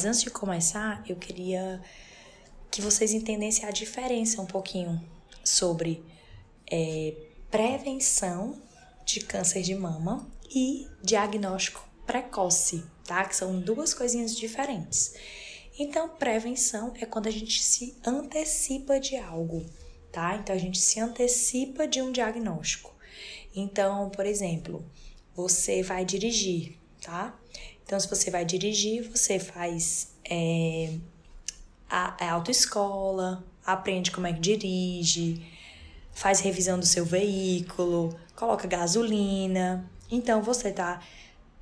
Mas 0.00 0.06
antes 0.06 0.22
de 0.22 0.30
começar, 0.30 1.02
eu 1.08 1.16
queria 1.16 1.82
que 2.70 2.80
vocês 2.80 3.12
entendessem 3.12 3.64
a 3.64 3.72
diferença 3.72 4.40
um 4.40 4.46
pouquinho 4.46 5.04
sobre 5.42 6.04
é, 6.70 7.16
prevenção 7.50 8.62
de 9.04 9.18
câncer 9.18 9.60
de 9.62 9.74
mama 9.74 10.24
e 10.54 10.86
diagnóstico 11.02 11.84
precoce, 12.06 12.84
tá? 13.04 13.24
Que 13.24 13.34
são 13.34 13.58
duas 13.58 13.92
coisinhas 13.92 14.36
diferentes. 14.36 15.14
Então, 15.76 16.08
prevenção 16.10 16.94
é 17.00 17.04
quando 17.04 17.26
a 17.26 17.32
gente 17.32 17.60
se 17.60 17.96
antecipa 18.06 19.00
de 19.00 19.16
algo, 19.16 19.66
tá? 20.12 20.36
Então, 20.36 20.54
a 20.54 20.58
gente 20.60 20.78
se 20.78 21.00
antecipa 21.00 21.88
de 21.88 22.00
um 22.00 22.12
diagnóstico. 22.12 22.94
Então, 23.52 24.10
por 24.10 24.24
exemplo, 24.24 24.88
você 25.34 25.82
vai 25.82 26.04
dirigir, 26.04 26.78
tá? 27.02 27.36
Então, 27.88 27.98
se 27.98 28.06
você 28.06 28.30
vai 28.30 28.44
dirigir, 28.44 29.10
você 29.10 29.38
faz 29.38 30.12
é, 30.22 30.92
a, 31.88 32.22
a 32.22 32.32
autoescola, 32.32 33.42
aprende 33.64 34.10
como 34.10 34.26
é 34.26 34.32
que 34.34 34.40
dirige, 34.40 35.42
faz 36.12 36.40
revisão 36.40 36.78
do 36.78 36.84
seu 36.84 37.02
veículo, 37.02 38.14
coloca 38.36 38.68
gasolina. 38.68 39.90
Então, 40.10 40.42
você 40.42 40.70
tá 40.70 41.00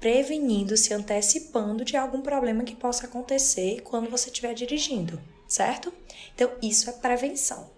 prevenindo, 0.01 0.77
se 0.77 0.93
antecipando 0.93 1.85
de 1.85 1.97
algum 1.97 2.21
problema 2.21 2.65
que 2.65 2.75
possa 2.75 3.07
acontecer 3.07 3.83
quando 3.83 4.11
você 4.11 4.29
estiver 4.29 4.53
dirigindo, 4.53 5.21
certo? 5.47 5.95
Então, 6.35 6.51
isso 6.61 6.91
é 6.91 6.93
prevenção. 6.93 7.71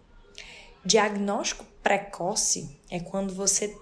Diagnóstico 0.82 1.66
precoce 1.82 2.74
é 2.88 2.98
quando 2.98 3.34
você 3.34 3.76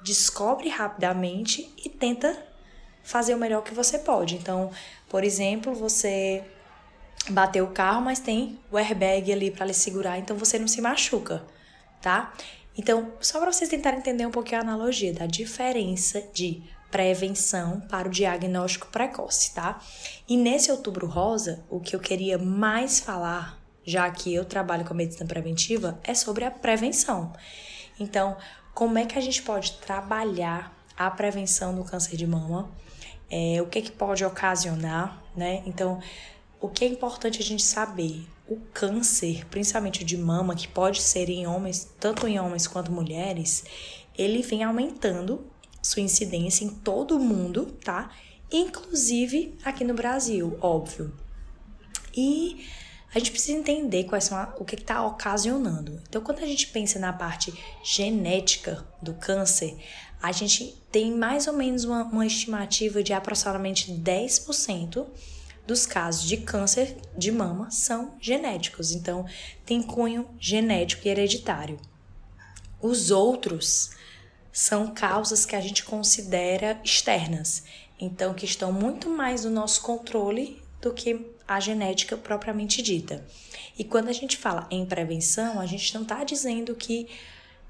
descobre 0.00 0.68
rapidamente 0.68 1.74
e 1.84 1.88
tenta 1.88 2.51
fazer 3.02 3.34
o 3.34 3.38
melhor 3.38 3.62
que 3.62 3.74
você 3.74 3.98
pode. 3.98 4.36
Então, 4.36 4.70
por 5.08 5.24
exemplo, 5.24 5.74
você 5.74 6.44
bateu 7.28 7.64
o 7.64 7.70
carro, 7.70 8.02
mas 8.02 8.18
tem 8.18 8.58
o 8.70 8.76
airbag 8.76 9.32
ali 9.32 9.50
para 9.50 9.66
lhe 9.66 9.74
segurar, 9.74 10.18
então 10.18 10.36
você 10.36 10.58
não 10.58 10.68
se 10.68 10.80
machuca, 10.80 11.44
tá? 12.00 12.32
Então, 12.76 13.12
só 13.20 13.38
para 13.38 13.52
vocês 13.52 13.68
tentarem 13.68 13.98
entender 13.98 14.26
um 14.26 14.30
pouquinho 14.30 14.60
a 14.60 14.64
analogia 14.64 15.12
da 15.12 15.26
diferença 15.26 16.22
de 16.32 16.62
prevenção 16.90 17.80
para 17.80 18.08
o 18.08 18.10
diagnóstico 18.10 18.86
precoce, 18.88 19.54
tá? 19.54 19.80
E 20.28 20.36
nesse 20.36 20.70
outubro 20.70 21.06
rosa, 21.06 21.64
o 21.70 21.80
que 21.80 21.96
eu 21.96 22.00
queria 22.00 22.38
mais 22.38 23.00
falar, 23.00 23.58
já 23.84 24.10
que 24.10 24.34
eu 24.34 24.44
trabalho 24.44 24.84
com 24.84 24.94
medicina 24.94 25.26
preventiva, 25.26 25.98
é 26.04 26.14
sobre 26.14 26.44
a 26.44 26.50
prevenção. 26.50 27.32
Então, 27.98 28.36
como 28.74 28.98
é 28.98 29.06
que 29.06 29.18
a 29.18 29.22
gente 29.22 29.42
pode 29.42 29.72
trabalhar 29.78 30.74
a 30.96 31.10
prevenção 31.10 31.74
do 31.74 31.84
câncer 31.84 32.16
de 32.16 32.26
mama? 32.26 32.70
É, 33.34 33.62
o 33.62 33.66
que, 33.66 33.80
que 33.80 33.90
pode 33.90 34.22
ocasionar, 34.22 35.24
né? 35.34 35.62
Então, 35.64 35.98
o 36.60 36.68
que 36.68 36.84
é 36.84 36.88
importante 36.88 37.40
a 37.40 37.44
gente 37.44 37.62
saber? 37.62 38.28
O 38.46 38.56
câncer, 38.74 39.46
principalmente 39.46 40.04
de 40.04 40.18
mama, 40.18 40.54
que 40.54 40.68
pode 40.68 41.00
ser 41.00 41.30
em 41.30 41.46
homens, 41.46 41.88
tanto 41.98 42.28
em 42.28 42.38
homens 42.38 42.66
quanto 42.66 42.92
mulheres, 42.92 43.64
ele 44.18 44.42
vem 44.42 44.62
aumentando 44.62 45.50
sua 45.82 46.02
incidência 46.02 46.62
em 46.62 46.68
todo 46.68 47.16
o 47.16 47.18
mundo, 47.18 47.66
tá? 47.82 48.10
Inclusive 48.50 49.58
aqui 49.64 49.82
no 49.82 49.94
Brasil, 49.94 50.58
óbvio. 50.60 51.14
E 52.14 52.66
a 53.14 53.18
gente 53.18 53.30
precisa 53.30 53.58
entender 53.58 54.04
quais 54.04 54.24
são 54.24 54.36
a, 54.36 54.54
o 54.58 54.64
que 54.64 54.74
está 54.74 55.04
ocasionando. 55.04 56.02
Então, 56.06 56.22
quando 56.22 56.40
a 56.40 56.46
gente 56.46 56.66
pensa 56.68 56.98
na 56.98 57.12
parte 57.12 57.52
genética 57.82 58.86
do 59.00 59.14
câncer, 59.14 59.76
a 60.22 60.30
gente 60.30 60.80
tem 60.90 61.12
mais 61.12 61.48
ou 61.48 61.52
menos 61.52 61.84
uma, 61.84 62.04
uma 62.04 62.24
estimativa 62.24 63.02
de 63.02 63.12
aproximadamente 63.12 63.90
10% 63.90 65.04
dos 65.66 65.84
casos 65.84 66.28
de 66.28 66.36
câncer 66.36 66.96
de 67.18 67.32
mama 67.32 67.70
são 67.72 68.14
genéticos. 68.20 68.92
Então, 68.92 69.26
tem 69.66 69.82
cunho 69.82 70.28
genético 70.38 71.06
e 71.06 71.10
hereditário. 71.10 71.78
Os 72.80 73.10
outros 73.10 73.90
são 74.52 74.94
causas 74.94 75.44
que 75.44 75.56
a 75.56 75.60
gente 75.60 75.82
considera 75.82 76.80
externas, 76.84 77.64
então 77.98 78.34
que 78.34 78.44
estão 78.44 78.72
muito 78.72 79.08
mais 79.08 79.44
no 79.44 79.50
nosso 79.50 79.80
controle 79.82 80.62
do 80.80 80.92
que 80.92 81.32
a 81.48 81.58
genética 81.58 82.16
propriamente 82.16 82.82
dita. 82.82 83.24
E 83.78 83.84
quando 83.84 84.08
a 84.08 84.12
gente 84.12 84.36
fala 84.36 84.66
em 84.70 84.84
prevenção, 84.84 85.58
a 85.58 85.66
gente 85.66 85.94
não 85.94 86.02
está 86.02 86.22
dizendo 86.22 86.74
que 86.74 87.08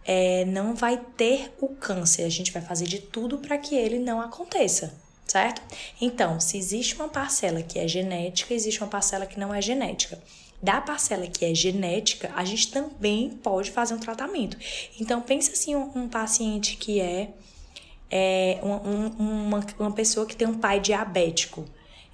é, 0.05 0.45
não 0.45 0.75
vai 0.75 1.01
ter 1.17 1.53
o 1.61 1.69
câncer, 1.69 2.25
a 2.25 2.29
gente 2.29 2.53
vai 2.53 2.63
fazer 2.63 2.87
de 2.87 2.99
tudo 2.99 3.39
para 3.39 3.59
que 3.59 3.75
ele 3.75 3.99
não 3.99 4.21
aconteça, 4.21 4.95
certo? 5.27 5.63
Então, 6.01 6.41
se 6.41 6.57
existe 6.57 6.95
uma 6.97 7.09
parcela 7.09 7.63
que 7.63 7.79
é 7.79 7.87
genética, 7.87 8.55
existe 8.55 8.81
uma 8.81 8.89
parcela 8.89 9.27
que 9.27 9.39
não 9.39 9.55
é 9.55 9.63
genética 9.63 10.19
da 10.63 10.81
parcela 10.81 11.27
que 11.27 11.45
é 11.45 11.53
genética, 11.53 12.31
a 12.37 12.45
gente 12.45 12.71
também 12.71 13.31
pode 13.31 13.73
fazer 13.73 13.95
um 13.95 13.99
tratamento. 13.99 14.57
Então, 15.01 15.21
pensa 15.21 15.53
assim, 15.53 15.75
um, 15.75 15.91
um 15.97 16.09
paciente 16.09 16.77
que 16.77 17.01
é, 17.01 17.31
é 18.09 18.61
um, 18.63 19.07
uma, 19.19 19.67
uma 19.79 19.93
pessoa 19.93 20.25
que 20.25 20.37
tem 20.37 20.47
um 20.47 20.57
pai 20.57 20.79
diabético. 20.79 21.65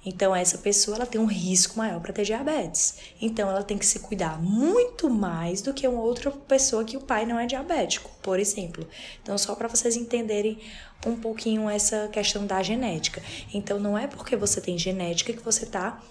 Então, 0.05 0.35
essa 0.35 0.57
pessoa 0.57 0.95
ela 0.95 1.05
tem 1.05 1.19
um 1.19 1.25
risco 1.25 1.77
maior 1.77 1.99
para 1.99 2.13
ter 2.13 2.23
diabetes. 2.23 2.95
Então, 3.21 3.49
ela 3.49 3.63
tem 3.63 3.77
que 3.77 3.85
se 3.85 3.99
cuidar 3.99 4.41
muito 4.41 5.09
mais 5.09 5.61
do 5.61 5.73
que 5.73 5.87
uma 5.87 6.01
outra 6.01 6.31
pessoa 6.31 6.85
que 6.85 6.95
o 6.95 7.01
pai 7.01 7.25
não 7.25 7.39
é 7.39 7.45
diabético, 7.45 8.09
por 8.21 8.39
exemplo. 8.39 8.87
Então, 9.21 9.37
só 9.37 9.55
para 9.55 9.67
vocês 9.67 9.97
entenderem 9.97 10.57
um 11.05 11.15
pouquinho 11.15 11.69
essa 11.69 12.07
questão 12.07 12.45
da 12.45 12.63
genética. 12.63 13.21
Então, 13.53 13.79
não 13.79 13.97
é 13.97 14.07
porque 14.07 14.35
você 14.35 14.61
tem 14.61 14.77
genética 14.77 15.33
que 15.33 15.43
você 15.43 15.65
está 15.65 16.01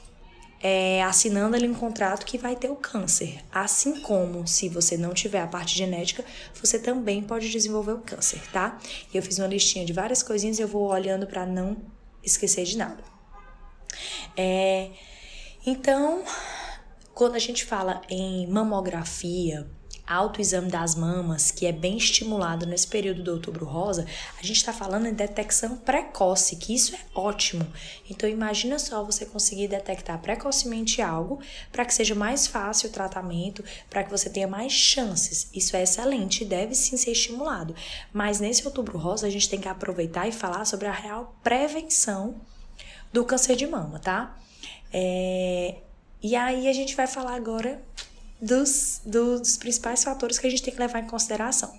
é, 0.60 1.02
assinando 1.02 1.56
ali 1.56 1.68
um 1.68 1.74
contrato 1.74 2.26
que 2.26 2.36
vai 2.36 2.56
ter 2.56 2.70
o 2.70 2.76
câncer. 2.76 3.40
Assim 3.50 4.00
como 4.00 4.46
se 4.46 4.68
você 4.68 4.96
não 4.96 5.14
tiver 5.14 5.40
a 5.40 5.46
parte 5.46 5.76
genética, 5.76 6.24
você 6.60 6.78
também 6.78 7.22
pode 7.22 7.48
desenvolver 7.48 7.92
o 7.92 7.98
câncer, 7.98 8.40
tá? 8.52 8.78
E 9.12 9.16
eu 9.16 9.22
fiz 9.22 9.38
uma 9.38 9.46
listinha 9.46 9.84
de 9.84 9.92
várias 9.92 10.22
coisinhas 10.22 10.58
e 10.58 10.62
eu 10.62 10.68
vou 10.68 10.88
olhando 10.88 11.26
para 11.26 11.46
não 11.46 11.76
esquecer 12.22 12.64
de 12.64 12.76
nada. 12.76 13.17
É, 14.36 14.90
então, 15.66 16.24
quando 17.14 17.34
a 17.34 17.38
gente 17.38 17.64
fala 17.64 18.00
em 18.08 18.46
mamografia, 18.46 19.68
autoexame 20.08 20.70
das 20.70 20.94
mamas, 20.94 21.50
que 21.50 21.66
é 21.66 21.72
bem 21.72 21.96
estimulado 21.98 22.64
nesse 22.64 22.86
período 22.86 23.22
do 23.22 23.32
outubro 23.32 23.66
rosa, 23.66 24.06
a 24.38 24.42
gente 24.42 24.56
está 24.56 24.72
falando 24.72 25.06
em 25.06 25.12
detecção 25.12 25.76
precoce, 25.76 26.56
que 26.56 26.74
isso 26.74 26.94
é 26.94 26.98
ótimo. 27.14 27.66
Então 28.08 28.28
imagina 28.28 28.78
só 28.78 29.04
você 29.04 29.26
conseguir 29.26 29.68
detectar 29.68 30.18
precocemente 30.20 31.02
algo 31.02 31.40
para 31.70 31.84
que 31.84 31.92
seja 31.92 32.14
mais 32.14 32.46
fácil 32.46 32.88
o 32.88 32.92
tratamento, 32.92 33.62
para 33.90 34.02
que 34.02 34.10
você 34.10 34.30
tenha 34.30 34.48
mais 34.48 34.72
chances. 34.72 35.50
Isso 35.52 35.76
é 35.76 35.82
excelente 35.82 36.42
e 36.42 36.46
deve 36.46 36.74
sim 36.74 36.96
ser 36.96 37.12
estimulado. 37.12 37.74
Mas 38.12 38.40
nesse 38.40 38.64
outubro 38.66 38.96
rosa 38.96 39.26
a 39.26 39.30
gente 39.30 39.48
tem 39.48 39.60
que 39.60 39.68
aproveitar 39.68 40.26
e 40.26 40.32
falar 40.32 40.64
sobre 40.64 40.88
a 40.88 40.92
real 40.92 41.38
prevenção 41.42 42.40
do 43.12 43.24
câncer 43.24 43.56
de 43.56 43.66
mama, 43.66 43.98
tá? 43.98 44.36
É... 44.92 45.76
E 46.22 46.34
aí 46.34 46.68
a 46.68 46.72
gente 46.72 46.96
vai 46.96 47.06
falar 47.06 47.34
agora 47.34 47.80
dos, 48.40 49.00
dos 49.04 49.56
principais 49.56 50.02
fatores 50.02 50.38
que 50.38 50.46
a 50.46 50.50
gente 50.50 50.62
tem 50.62 50.72
que 50.72 50.80
levar 50.80 51.00
em 51.00 51.06
consideração. 51.06 51.72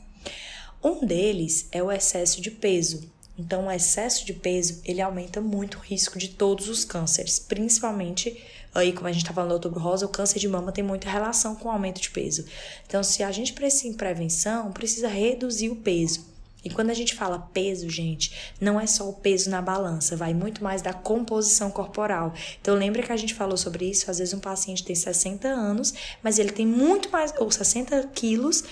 Um 0.84 1.06
deles 1.06 1.68
é 1.72 1.84
o 1.84 1.92
excesso 1.92 2.40
de 2.40 2.52
peso. 2.52 3.10
Então, 3.38 3.68
o 3.68 3.72
excesso 3.72 4.26
de 4.26 4.34
peso, 4.34 4.82
ele 4.84 5.02
aumenta 5.02 5.40
muito 5.40 5.78
o 5.78 5.82
risco 5.82 6.20
de 6.20 6.30
todos 6.30 6.68
os 6.68 6.84
cânceres, 6.84 7.40
principalmente 7.40 8.38
aí, 8.76 8.94
como 8.94 9.08
a 9.08 9.12
gente 9.12 9.26
tá 9.26 9.34
falando 9.34 9.50
do 9.50 9.54
outubro 9.54 9.80
rosa, 9.80 10.06
o 10.06 10.10
câncer 10.10 10.40
de 10.40 10.48
mama 10.48 10.72
tem 10.72 10.84
muita 10.84 11.10
relação 11.10 11.56
com 11.56 11.70
o 11.70 11.72
aumento 11.72 12.02
de 12.02 12.10
peso. 12.12 12.46
Então, 12.86 13.02
se 13.02 13.24
a 13.24 13.32
gente 13.32 13.54
precisa 13.54 13.88
em 13.88 13.94
prevenção, 13.94 14.72
precisa 14.72 15.08
reduzir 15.08 15.70
o 15.70 15.78
peso. 15.78 16.29
E 16.64 16.70
quando 16.70 16.90
a 16.90 16.94
gente 16.94 17.16
fala 17.16 17.40
peso, 17.54 17.90
gente, 17.90 18.54
não 18.60 18.80
é 18.80 18.86
só 18.86 19.10
o 19.10 19.14
peso 19.14 19.50
na 19.50 19.62
balança, 19.62 20.16
vai 20.16 20.34
muito 20.34 20.64
mais 20.64 20.82
da 20.82 20.94
composição 20.94 21.72
corporal. 21.72 22.34
Então 22.62 22.76
lembra 22.76 23.02
que 23.02 23.12
a 23.12 23.18
gente 23.18 23.34
falou 23.34 23.58
sobre 23.58 23.90
isso? 23.90 24.10
Às 24.12 24.20
vezes 24.20 24.34
um 24.34 24.40
paciente 24.40 24.84
tem 24.84 24.96
60 24.96 25.48
anos, 25.48 25.94
mas 26.22 26.38
ele 26.38 26.52
tem 26.52 26.66
muito 26.66 27.10
mais, 27.10 27.34
ou 27.40 27.50
60 27.50 28.10
quilos, 28.14 28.64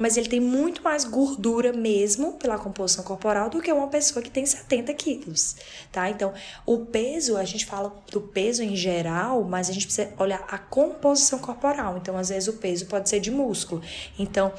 mas 0.00 0.16
ele 0.16 0.28
tem 0.28 0.40
muito 0.40 0.82
mais 0.82 1.04
gordura 1.04 1.74
mesmo 1.74 2.32
pela 2.32 2.58
composição 2.58 3.04
corporal 3.04 3.50
do 3.50 3.60
que 3.60 3.70
uma 3.70 3.88
pessoa 3.88 4.22
que 4.22 4.30
tem 4.30 4.46
70 4.46 4.94
quilos, 4.94 5.56
tá? 5.92 6.08
Então, 6.08 6.32
o 6.64 6.86
peso, 6.86 7.36
a 7.36 7.44
gente 7.44 7.66
fala 7.66 7.94
do 8.10 8.20
peso 8.20 8.62
em 8.62 8.74
geral, 8.74 9.44
mas 9.44 9.68
a 9.68 9.72
gente 9.74 9.84
precisa 9.84 10.10
olhar 10.18 10.42
a 10.48 10.56
composição 10.56 11.38
corporal. 11.38 11.98
Então, 11.98 12.16
às 12.16 12.30
vezes 12.30 12.48
o 12.48 12.54
peso 12.54 12.86
pode 12.86 13.10
ser 13.10 13.20
de 13.20 13.30
músculo. 13.30 13.82
Então, 14.18 14.50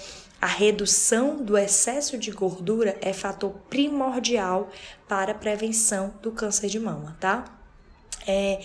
a 0.41 0.47
redução 0.47 1.43
do 1.43 1.55
excesso 1.55 2.17
de 2.17 2.31
gordura 2.31 2.97
é 2.99 3.13
fator 3.13 3.51
primordial 3.69 4.71
para 5.07 5.33
a 5.33 5.35
prevenção 5.35 6.13
do 6.21 6.31
câncer 6.31 6.67
de 6.67 6.79
mama, 6.79 7.15
tá? 7.19 7.45
É, 8.27 8.59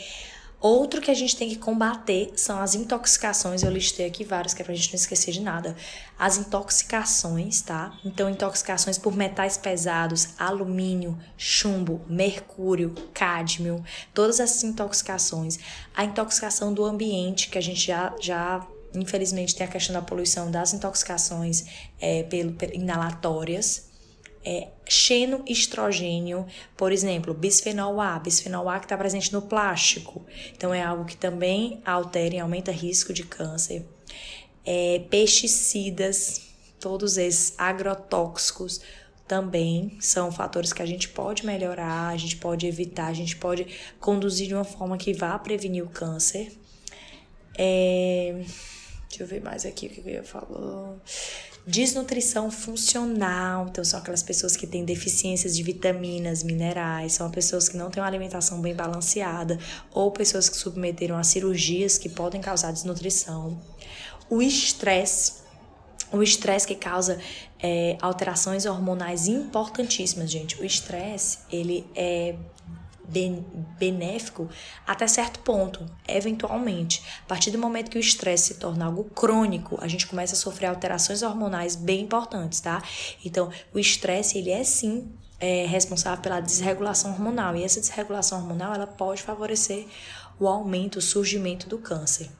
Outro 0.58 1.02
que 1.02 1.10
a 1.10 1.14
gente 1.14 1.36
tem 1.36 1.50
que 1.50 1.56
combater 1.56 2.32
são 2.34 2.58
as 2.58 2.74
intoxicações. 2.74 3.62
Eu 3.62 3.70
listei 3.70 4.06
aqui 4.06 4.24
várias, 4.24 4.54
que 4.54 4.62
é 4.62 4.64
pra 4.64 4.74
gente 4.74 4.88
não 4.88 4.96
esquecer 4.96 5.30
de 5.30 5.40
nada. 5.40 5.76
As 6.18 6.38
intoxicações, 6.38 7.60
tá? 7.60 7.92
Então, 8.04 8.28
intoxicações 8.30 8.96
por 8.96 9.14
metais 9.14 9.58
pesados, 9.58 10.30
alumínio, 10.38 11.16
chumbo, 11.36 12.00
mercúrio, 12.08 12.94
cádmio, 13.12 13.84
todas 14.14 14.40
essas 14.40 14.64
intoxicações. 14.64 15.58
A 15.94 16.04
intoxicação 16.04 16.72
do 16.72 16.84
ambiente, 16.84 17.50
que 17.50 17.58
a 17.58 17.62
gente 17.62 17.86
já, 17.86 18.14
já 18.18 18.66
infelizmente, 18.96 19.54
tem 19.54 19.66
a 19.66 19.70
questão 19.70 19.94
da 19.94 20.02
poluição 20.02 20.50
das 20.50 20.72
intoxicações 20.72 21.64
é, 22.00 22.22
pelo, 22.24 22.52
pelo 22.52 22.74
inalatórias 22.74 23.86
é, 24.46 24.68
xenoestrogênio, 24.88 26.46
por 26.76 26.92
exemplo, 26.92 27.34
bisfenol 27.34 28.00
A, 28.00 28.16
bisfenol 28.20 28.68
A 28.68 28.78
que 28.78 28.84
está 28.84 28.96
presente 28.96 29.32
no 29.32 29.42
plástico. 29.42 30.24
Então, 30.56 30.72
é 30.72 30.80
algo 30.80 31.04
que 31.04 31.16
também 31.16 31.82
altera 31.84 32.36
e 32.36 32.38
aumenta 32.38 32.70
risco 32.70 33.12
de 33.12 33.24
câncer. 33.24 33.84
É, 34.64 35.02
pesticidas, 35.10 36.42
todos 36.78 37.16
esses 37.18 37.54
agrotóxicos 37.58 38.80
também 39.26 39.98
são 40.00 40.30
fatores 40.30 40.72
que 40.72 40.80
a 40.80 40.86
gente 40.86 41.08
pode 41.08 41.44
melhorar, 41.44 42.10
a 42.10 42.16
gente 42.16 42.36
pode 42.36 42.68
evitar, 42.68 43.08
a 43.08 43.14
gente 43.14 43.36
pode 43.36 43.66
conduzir 43.98 44.46
de 44.46 44.54
uma 44.54 44.62
forma 44.62 44.96
que 44.96 45.12
vá 45.12 45.36
prevenir 45.40 45.82
o 45.82 45.88
câncer. 45.88 46.52
É, 47.58 48.44
deixa 49.16 49.22
eu 49.22 49.26
ver 49.26 49.42
mais 49.42 49.64
aqui 49.64 49.86
o 49.86 49.90
que 49.90 50.00
eu 50.00 50.12
ia 50.12 50.22
falar. 50.22 50.96
Desnutrição 51.66 52.50
funcional, 52.50 53.66
então 53.68 53.82
são 53.82 53.98
aquelas 53.98 54.22
pessoas 54.22 54.56
que 54.56 54.66
têm 54.66 54.84
deficiências 54.84 55.56
de 55.56 55.62
vitaminas, 55.62 56.42
minerais, 56.42 57.14
são 57.14 57.30
pessoas 57.30 57.68
que 57.68 57.76
não 57.76 57.90
têm 57.90 58.02
uma 58.02 58.08
alimentação 58.08 58.60
bem 58.60 58.74
balanceada 58.74 59.58
ou 59.90 60.12
pessoas 60.12 60.48
que 60.48 60.56
submeteram 60.56 61.16
a 61.16 61.24
cirurgias 61.24 61.98
que 61.98 62.08
podem 62.08 62.40
causar 62.40 62.72
desnutrição. 62.72 63.60
O 64.28 64.42
estresse, 64.42 65.34
o 66.12 66.22
estresse 66.22 66.66
que 66.66 66.76
causa 66.76 67.18
é, 67.60 67.96
alterações 68.00 68.66
hormonais 68.66 69.26
importantíssimas, 69.26 70.30
gente. 70.30 70.60
O 70.60 70.64
estresse, 70.64 71.38
ele 71.50 71.84
é 71.96 72.36
benéfico 73.78 74.48
até 74.86 75.06
certo 75.06 75.40
ponto, 75.40 75.86
eventualmente. 76.08 77.02
A 77.24 77.28
partir 77.28 77.50
do 77.50 77.58
momento 77.58 77.90
que 77.90 77.98
o 77.98 78.00
estresse 78.00 78.54
se 78.54 78.60
torna 78.60 78.86
algo 78.86 79.04
crônico, 79.04 79.78
a 79.80 79.88
gente 79.88 80.06
começa 80.06 80.34
a 80.34 80.38
sofrer 80.38 80.66
alterações 80.66 81.22
hormonais 81.22 81.76
bem 81.76 82.02
importantes, 82.02 82.60
tá? 82.60 82.82
Então, 83.24 83.50
o 83.72 83.78
estresse, 83.78 84.38
ele 84.38 84.50
é 84.50 84.64
sim 84.64 85.10
é, 85.38 85.66
responsável 85.66 86.22
pela 86.22 86.40
desregulação 86.40 87.12
hormonal, 87.12 87.56
e 87.56 87.64
essa 87.64 87.80
desregulação 87.80 88.38
hormonal, 88.38 88.74
ela 88.74 88.86
pode 88.86 89.22
favorecer 89.22 89.86
o 90.38 90.46
aumento, 90.46 90.98
o 90.98 91.02
surgimento 91.02 91.68
do 91.68 91.78
câncer. 91.78 92.30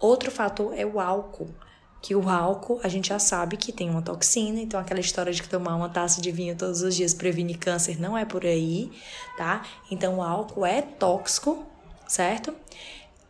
Outro 0.00 0.30
fator 0.30 0.72
é 0.76 0.86
o 0.86 1.00
álcool 1.00 1.52
que 2.00 2.14
o 2.14 2.28
álcool 2.28 2.80
a 2.82 2.88
gente 2.88 3.08
já 3.08 3.18
sabe 3.18 3.56
que 3.56 3.72
tem 3.72 3.90
uma 3.90 4.02
toxina, 4.02 4.60
então 4.60 4.78
aquela 4.78 5.00
história 5.00 5.32
de 5.32 5.42
que 5.42 5.48
tomar 5.48 5.74
uma 5.74 5.88
taça 5.88 6.20
de 6.20 6.30
vinho 6.30 6.56
todos 6.56 6.82
os 6.82 6.94
dias 6.94 7.12
previne 7.12 7.54
câncer 7.54 8.00
não 8.00 8.16
é 8.16 8.24
por 8.24 8.44
aí, 8.44 8.90
tá? 9.36 9.64
Então 9.90 10.16
o 10.16 10.22
álcool 10.22 10.64
é 10.64 10.80
tóxico, 10.82 11.66
certo? 12.06 12.54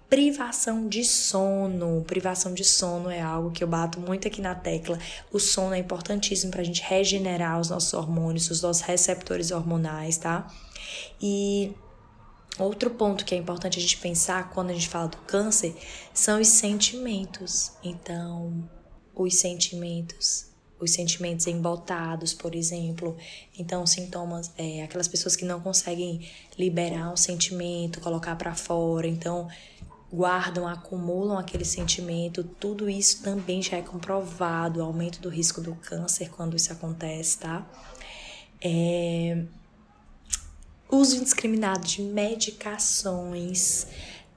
Privação 0.08 0.88
de 0.88 1.04
sono. 1.04 2.02
Privação 2.06 2.54
de 2.54 2.64
sono 2.64 3.10
é 3.10 3.20
algo 3.20 3.50
que 3.50 3.62
eu 3.62 3.68
bato 3.68 4.00
muito 4.00 4.26
aqui 4.26 4.40
na 4.40 4.54
tecla. 4.54 4.98
O 5.30 5.38
sono 5.38 5.74
é 5.74 5.78
importantíssimo 5.78 6.50
para 6.50 6.62
a 6.62 6.64
gente 6.64 6.82
regenerar 6.82 7.60
os 7.60 7.68
nossos 7.68 7.92
hormônios, 7.92 8.50
os 8.50 8.62
nossos 8.62 8.82
receptores 8.82 9.50
hormonais, 9.50 10.16
tá? 10.16 10.46
E 11.20 11.74
Outro 12.58 12.90
ponto 12.90 13.24
que 13.24 13.34
é 13.34 13.38
importante 13.38 13.78
a 13.78 13.80
gente 13.80 13.98
pensar 13.98 14.50
quando 14.50 14.70
a 14.70 14.74
gente 14.74 14.88
fala 14.88 15.08
do 15.08 15.18
câncer 15.18 15.76
são 16.12 16.40
os 16.40 16.48
sentimentos. 16.48 17.72
Então, 17.84 18.68
os 19.14 19.36
sentimentos, 19.36 20.46
os 20.80 20.92
sentimentos 20.92 21.46
embotados, 21.46 22.34
por 22.34 22.54
exemplo. 22.54 23.16
Então, 23.56 23.86
sintomas, 23.86 24.52
é, 24.58 24.82
aquelas 24.82 25.06
pessoas 25.06 25.36
que 25.36 25.44
não 25.44 25.60
conseguem 25.60 26.28
liberar 26.58 27.12
um 27.12 27.16
sentimento, 27.16 28.00
colocar 28.00 28.34
para 28.36 28.54
fora. 28.54 29.06
Então, 29.06 29.48
guardam, 30.12 30.66
acumulam 30.66 31.38
aquele 31.38 31.64
sentimento. 31.64 32.42
Tudo 32.42 32.88
isso 32.88 33.22
também 33.22 33.62
já 33.62 33.76
é 33.76 33.82
comprovado, 33.82 34.82
aumento 34.82 35.20
do 35.20 35.28
risco 35.28 35.60
do 35.60 35.74
câncer 35.76 36.30
quando 36.30 36.56
isso 36.56 36.72
acontece, 36.72 37.38
tá? 37.38 37.66
É, 38.60 39.44
uso 40.90 41.16
indiscriminado 41.16 41.86
de 41.86 42.02
medicações. 42.02 43.86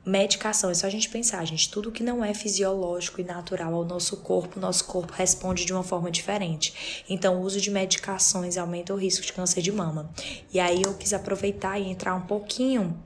Medicação, 0.03 0.71
é 0.71 0.73
só 0.73 0.87
a 0.87 0.89
gente 0.89 1.09
pensar, 1.09 1.45
gente, 1.45 1.69
tudo 1.69 1.91
que 1.91 2.03
não 2.03 2.25
é 2.25 2.33
fisiológico 2.33 3.21
e 3.21 3.23
natural 3.23 3.73
ao 3.75 3.85
nosso 3.85 4.17
corpo, 4.17 4.59
nosso 4.59 4.85
corpo 4.85 5.13
responde 5.13 5.63
de 5.63 5.71
uma 5.71 5.83
forma 5.83 6.09
diferente. 6.09 7.03
Então, 7.07 7.39
o 7.39 7.41
uso 7.43 7.61
de 7.61 7.69
medicações 7.69 8.57
aumenta 8.57 8.93
o 8.93 8.97
risco 8.97 9.23
de 9.23 9.31
câncer 9.31 9.61
de 9.61 9.71
mama. 9.71 10.09
E 10.51 10.59
aí 10.59 10.81
eu 10.83 10.95
quis 10.95 11.13
aproveitar 11.13 11.79
e 11.79 11.87
entrar 11.87 12.15
um 12.15 12.21
pouquinho 12.21 12.97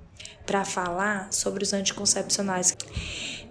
para 0.46 0.64
falar 0.64 1.34
sobre 1.34 1.64
os 1.64 1.74
anticoncepcionais. 1.74 2.74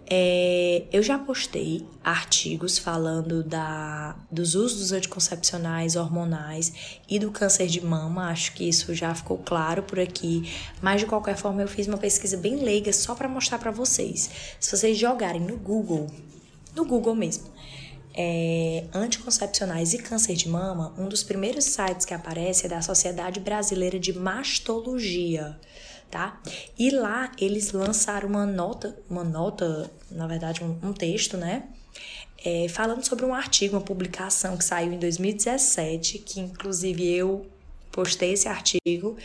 É, 0.07 0.85
eu 0.93 1.03
já 1.03 1.19
postei 1.19 1.87
artigos 2.03 2.77
falando 2.77 3.43
da, 3.43 4.15
dos 4.31 4.55
usos 4.55 4.79
dos 4.79 4.93
anticoncepcionais 4.93 5.97
hormonais 5.97 7.01
e 7.09 7.19
do 7.19 7.31
câncer 7.31 7.67
de 7.69 7.83
mama, 7.83 8.29
acho 8.29 8.53
que 8.53 8.69
isso 8.69 8.95
já 8.95 9.15
ficou 9.15 9.39
claro 9.39 9.83
por 9.83 9.99
aqui, 9.99 10.53
mas 10.83 11.01
de 11.01 11.07
qualquer 11.07 11.37
forma 11.37 11.63
eu 11.63 11.69
fiz 11.69 11.87
uma 11.87 11.97
pesquisa 11.97 12.37
bem 12.37 12.57
leiga 12.57 12.93
só 12.93 13.15
para 13.15 13.29
mostrar 13.29 13.59
para 13.59 13.71
vocês. 13.71 14.31
Se 14.61 14.77
vocês 14.77 14.99
jogarem 14.99 15.41
no 15.41 15.57
Google, 15.57 16.07
no 16.77 16.85
Google 16.85 17.15
mesmo, 17.15 17.45
é, 18.15 18.85
anticoncepcionais 18.93 19.95
e 19.95 19.99
câncer 19.99 20.35
de 20.35 20.51
mama, 20.51 20.95
um 20.99 21.09
dos 21.09 21.23
primeiros 21.23 21.65
sites 21.65 22.05
que 22.05 22.13
aparece 22.13 22.67
é 22.67 22.69
da 22.69 22.83
Sociedade 22.83 23.41
Brasileira 23.41 23.99
de 23.99 24.13
Mastologia 24.13 25.59
tá? 26.15 26.41
E 26.79 26.91
lá 26.91 27.33
eles 27.41 27.73
lançaram 27.73 28.29
uma 28.29 28.47
nota, 28.47 28.97
uma 29.11 29.25
nota, 29.25 29.91
na 30.13 30.29
verdade, 30.29 30.63
um, 30.63 30.79
um 30.81 30.93
texto, 30.93 31.37
né? 31.37 31.65
É, 32.45 32.69
falando 32.69 33.05
sobre 33.05 33.25
um 33.25 33.35
artigo, 33.35 33.75
uma 33.75 33.83
publicação 33.83 34.57
que 34.57 34.63
saiu 34.63 34.93
em 34.93 34.99
2017, 34.99 36.21
que 36.21 36.39
inclusive 36.39 37.05
eu 37.05 37.45
postei 37.91 38.35
esse 38.35 38.47
artigo, 38.47 39.17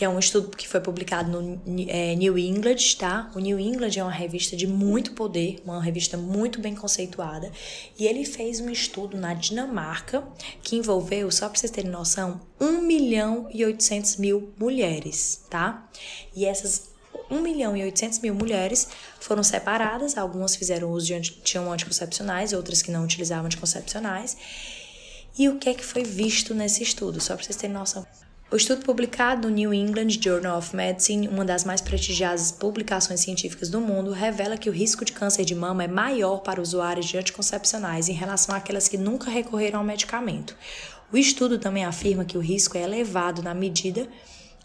que 0.00 0.04
é 0.06 0.08
um 0.08 0.18
estudo 0.18 0.56
que 0.56 0.66
foi 0.66 0.80
publicado 0.80 1.30
no 1.30 1.60
é, 1.86 2.14
New 2.14 2.38
England, 2.38 2.96
tá? 2.98 3.30
O 3.34 3.38
New 3.38 3.60
England 3.60 3.90
é 3.98 4.02
uma 4.02 4.10
revista 4.10 4.56
de 4.56 4.66
muito 4.66 5.12
poder, 5.12 5.60
uma 5.62 5.82
revista 5.82 6.16
muito 6.16 6.58
bem 6.58 6.74
conceituada, 6.74 7.52
e 7.98 8.06
ele 8.06 8.24
fez 8.24 8.60
um 8.60 8.70
estudo 8.70 9.18
na 9.18 9.34
Dinamarca 9.34 10.26
que 10.62 10.74
envolveu, 10.74 11.30
só 11.30 11.50
para 11.50 11.58
vocês 11.58 11.70
terem 11.70 11.90
noção, 11.90 12.40
1 12.58 12.80
milhão 12.80 13.46
e 13.52 13.62
800 13.62 14.16
mil 14.16 14.54
mulheres, 14.58 15.44
tá? 15.50 15.86
E 16.34 16.46
essas 16.46 16.88
1 17.30 17.38
milhão 17.42 17.76
e 17.76 17.82
800 17.82 18.20
mil 18.20 18.34
mulheres 18.34 18.88
foram 19.20 19.42
separadas, 19.42 20.16
algumas 20.16 20.56
fizeram 20.56 20.90
uso 20.90 21.08
de 21.08 21.20
tinham 21.42 21.70
anticoncepcionais, 21.70 22.54
outras 22.54 22.80
que 22.80 22.90
não 22.90 23.04
utilizavam 23.04 23.44
anticoncepcionais. 23.44 24.34
E 25.38 25.46
o 25.50 25.58
que 25.58 25.68
é 25.68 25.74
que 25.74 25.84
foi 25.84 26.04
visto 26.04 26.54
nesse 26.54 26.82
estudo? 26.82 27.20
Só 27.20 27.34
para 27.34 27.44
vocês 27.44 27.56
terem 27.56 27.76
noção. 27.76 28.06
O 28.52 28.56
estudo 28.56 28.84
publicado 28.84 29.48
no 29.48 29.54
New 29.54 29.72
England 29.72 30.08
Journal 30.20 30.58
of 30.58 30.74
Medicine, 30.74 31.28
uma 31.28 31.44
das 31.44 31.62
mais 31.62 31.80
prestigiosas 31.80 32.50
publicações 32.50 33.20
científicas 33.20 33.68
do 33.68 33.80
mundo, 33.80 34.10
revela 34.10 34.56
que 34.56 34.68
o 34.68 34.72
risco 34.72 35.04
de 35.04 35.12
câncer 35.12 35.44
de 35.44 35.54
mama 35.54 35.84
é 35.84 35.86
maior 35.86 36.38
para 36.38 36.60
usuários 36.60 37.06
de 37.06 37.16
anticoncepcionais 37.16 38.08
em 38.08 38.12
relação 38.12 38.52
àquelas 38.52 38.88
que 38.88 38.98
nunca 38.98 39.30
recorreram 39.30 39.78
ao 39.78 39.84
medicamento. 39.84 40.56
O 41.12 41.16
estudo 41.16 41.60
também 41.60 41.84
afirma 41.84 42.24
que 42.24 42.36
o 42.36 42.40
risco 42.40 42.76
é 42.76 42.82
elevado 42.82 43.40
na 43.40 43.54
medida 43.54 44.08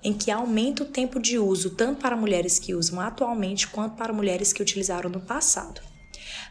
em 0.04 0.14
que 0.14 0.32
aumenta 0.32 0.82
o 0.82 0.88
tempo 0.88 1.20
de 1.20 1.38
uso 1.38 1.70
tanto 1.70 2.02
para 2.02 2.18
mulheres 2.18 2.58
que 2.58 2.74
usam 2.74 3.00
atualmente 3.00 3.68
quanto 3.68 3.98
para 3.98 4.12
mulheres 4.12 4.52
que 4.52 4.64
utilizaram 4.64 5.12
no 5.12 5.20
passado. 5.20 5.80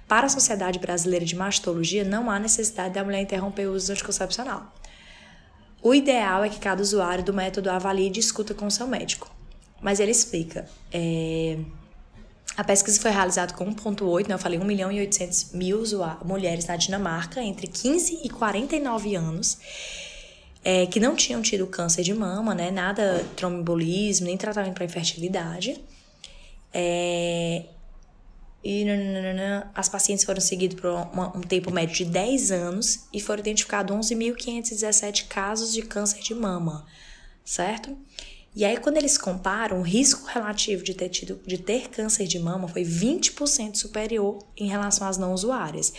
Para 0.06 0.26
a 0.26 0.30
Sociedade 0.30 0.78
Brasileira 0.78 1.24
de 1.24 1.34
Mastologia, 1.34 2.04
não 2.04 2.30
há 2.30 2.38
necessidade 2.38 2.94
da 2.94 3.02
mulher 3.02 3.22
interromper 3.22 3.66
o 3.66 3.72
uso 3.72 3.90
anticoncepcional. 3.90 4.72
O 5.84 5.94
ideal 5.94 6.42
é 6.42 6.48
que 6.48 6.58
cada 6.58 6.80
usuário 6.80 7.22
do 7.22 7.34
método 7.34 7.70
avalie 7.70 8.06
e 8.06 8.10
discuta 8.10 8.54
com 8.54 8.70
seu 8.70 8.86
médico. 8.86 9.30
Mas 9.82 10.00
ele 10.00 10.12
explica. 10.12 10.66
É... 10.90 11.58
A 12.56 12.64
pesquisa 12.64 12.98
foi 12.98 13.10
realizada 13.10 13.52
com 13.52 13.66
1,8, 13.66 14.26
né? 14.26 14.34
eu 14.34 14.38
falei 14.38 14.58
1 14.58 14.64
milhão 14.64 14.90
e 14.90 15.00
800 15.00 15.52
mil 15.52 15.82
mulheres 16.24 16.64
na 16.64 16.76
Dinamarca, 16.76 17.42
entre 17.42 17.66
15 17.66 18.20
e 18.24 18.30
49 18.30 19.14
anos, 19.14 19.58
é, 20.64 20.86
que 20.86 20.98
não 20.98 21.14
tinham 21.16 21.42
tido 21.42 21.66
câncer 21.66 22.02
de 22.02 22.14
mama, 22.14 22.54
né? 22.54 22.70
Nada 22.70 23.22
trombolismo, 23.36 24.26
nem 24.26 24.38
tratamento 24.38 24.74
para 24.74 24.86
infertilidade. 24.86 25.78
É, 26.72 27.64
e 28.64 28.84
nananana, 28.84 29.70
as 29.74 29.90
pacientes 29.90 30.24
foram 30.24 30.40
seguidas 30.40 30.80
por 30.80 30.90
uma, 30.90 31.36
um 31.36 31.42
tempo 31.42 31.70
médio 31.70 31.94
de 31.94 32.06
10 32.06 32.50
anos 32.50 33.00
e 33.12 33.20
foram 33.20 33.40
identificados 33.40 33.94
11.517 33.94 35.28
casos 35.28 35.72
de 35.72 35.82
câncer 35.82 36.20
de 36.20 36.34
mama, 36.34 36.86
certo? 37.44 37.94
E 38.56 38.64
aí, 38.64 38.78
quando 38.78 38.96
eles 38.96 39.18
comparam, 39.18 39.80
o 39.80 39.82
risco 39.82 40.26
relativo 40.26 40.82
de 40.82 40.94
ter, 40.94 41.10
tido, 41.10 41.40
de 41.44 41.58
ter 41.58 41.88
câncer 41.88 42.26
de 42.26 42.38
mama 42.38 42.66
foi 42.66 42.82
20% 42.82 43.74
superior 43.74 44.38
em 44.56 44.68
relação 44.68 45.06
às 45.06 45.18
não 45.18 45.34
usuárias. 45.34 45.92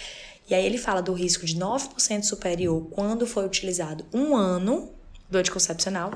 E 0.50 0.56
aí 0.56 0.66
ele 0.66 0.78
fala 0.78 1.02
do 1.02 1.14
risco 1.14 1.46
de 1.46 1.56
9% 1.58 2.24
superior 2.24 2.88
quando 2.92 3.28
foi 3.28 3.46
utilizado 3.46 4.06
um 4.14 4.36
ano 4.36 4.90
do 5.30 5.38
anticoncepcional 5.38 6.12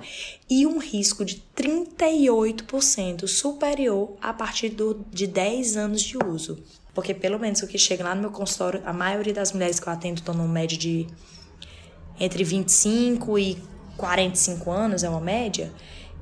e 0.49 0.67
um 0.67 0.79
risco 0.79 1.25
de 1.25 1.43
38% 1.55 3.27
superior 3.27 4.15
a 4.21 4.33
partir 4.33 4.69
do, 4.69 5.05
de 5.11 5.25
10 5.25 5.77
anos 5.77 6.01
de 6.01 6.17
uso. 6.17 6.63
Porque 6.93 7.13
pelo 7.13 7.39
menos 7.39 7.61
o 7.61 7.67
que 7.67 7.77
chega 7.77 8.03
lá 8.03 8.13
no 8.13 8.21
meu 8.21 8.31
consultório, 8.31 8.81
a 8.85 8.93
maioria 8.93 9.33
das 9.33 9.51
mulheres 9.51 9.79
que 9.79 9.87
eu 9.87 9.93
atendo 9.93 10.19
estão 10.19 10.33
no 10.33 10.47
médio 10.47 10.77
de 10.77 11.07
entre 12.19 12.43
25 12.43 13.39
e 13.39 13.57
45 13.97 14.71
anos, 14.71 15.03
é 15.03 15.09
uma 15.09 15.21
média, 15.21 15.71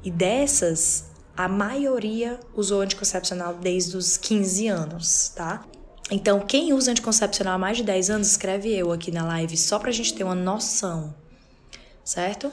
e 0.03 0.11
dessas, 0.11 1.05
a 1.35 1.47
maioria 1.47 2.39
usou 2.55 2.81
anticoncepcional 2.81 3.55
desde 3.55 3.97
os 3.97 4.17
15 4.17 4.67
anos, 4.67 5.29
tá? 5.29 5.65
Então, 6.09 6.39
quem 6.39 6.73
usa 6.73 6.91
anticoncepcional 6.91 7.55
há 7.55 7.57
mais 7.57 7.77
de 7.77 7.83
10 7.83 8.09
anos, 8.09 8.27
escreve 8.27 8.73
eu 8.73 8.91
aqui 8.91 9.11
na 9.11 9.25
live, 9.25 9.57
só 9.57 9.77
pra 9.77 9.91
gente 9.91 10.13
ter 10.13 10.23
uma 10.23 10.35
noção, 10.35 11.13
certo? 12.03 12.51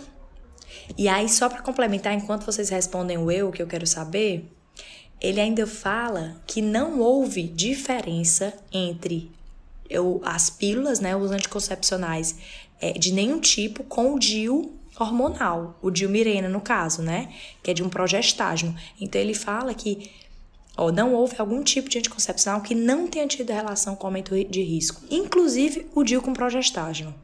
E 0.97 1.09
aí, 1.09 1.29
só 1.29 1.49
para 1.49 1.62
complementar, 1.62 2.12
enquanto 2.14 2.45
vocês 2.45 2.69
respondem 2.69 3.19
o 3.19 3.31
eu, 3.31 3.50
que 3.50 3.62
eu 3.62 3.67
quero 3.67 3.87
saber, 3.87 4.50
ele 5.21 5.41
ainda 5.41 5.67
fala 5.67 6.37
que 6.47 6.61
não 6.61 7.00
houve 7.00 7.43
diferença 7.43 8.53
entre 8.73 9.31
eu, 9.88 10.21
as 10.25 10.50
pílulas, 10.50 11.00
né, 11.00 11.17
os 11.17 11.31
anticoncepcionais 11.31 12.37
é, 12.81 12.93
de 12.93 13.12
nenhum 13.12 13.41
tipo 13.41 13.85
com 13.85 14.14
o 14.14 14.19
DIU 14.19 14.73
hormonal, 14.99 15.79
o 15.83 15.91
DIU 15.91 16.09
Mirena 16.09 16.49
no 16.49 16.61
caso, 16.61 17.03
né, 17.03 17.33
que 17.62 17.71
é 17.71 17.75
de 17.75 17.83
um 17.83 17.88
progestágeno. 17.88 18.75
Então 19.00 19.21
ele 19.21 19.35
fala 19.35 19.75
que 19.75 20.11
ó, 20.76 20.93
não 20.93 21.14
houve 21.14 21.37
algum 21.38 21.62
tipo 21.62 21.88
de 21.88 21.99
anticoncepcional 21.99 22.61
que 22.61 22.75
não 22.75 23.07
tenha 23.09 23.26
tido 23.26 23.50
relação 23.50 23.97
com 23.97 24.07
aumento 24.07 24.35
de 24.45 24.62
risco, 24.62 25.03
inclusive 25.11 25.87
o 25.95 26.03
DIU 26.05 26.23
com 26.23 26.33
progestágeno 26.33 27.14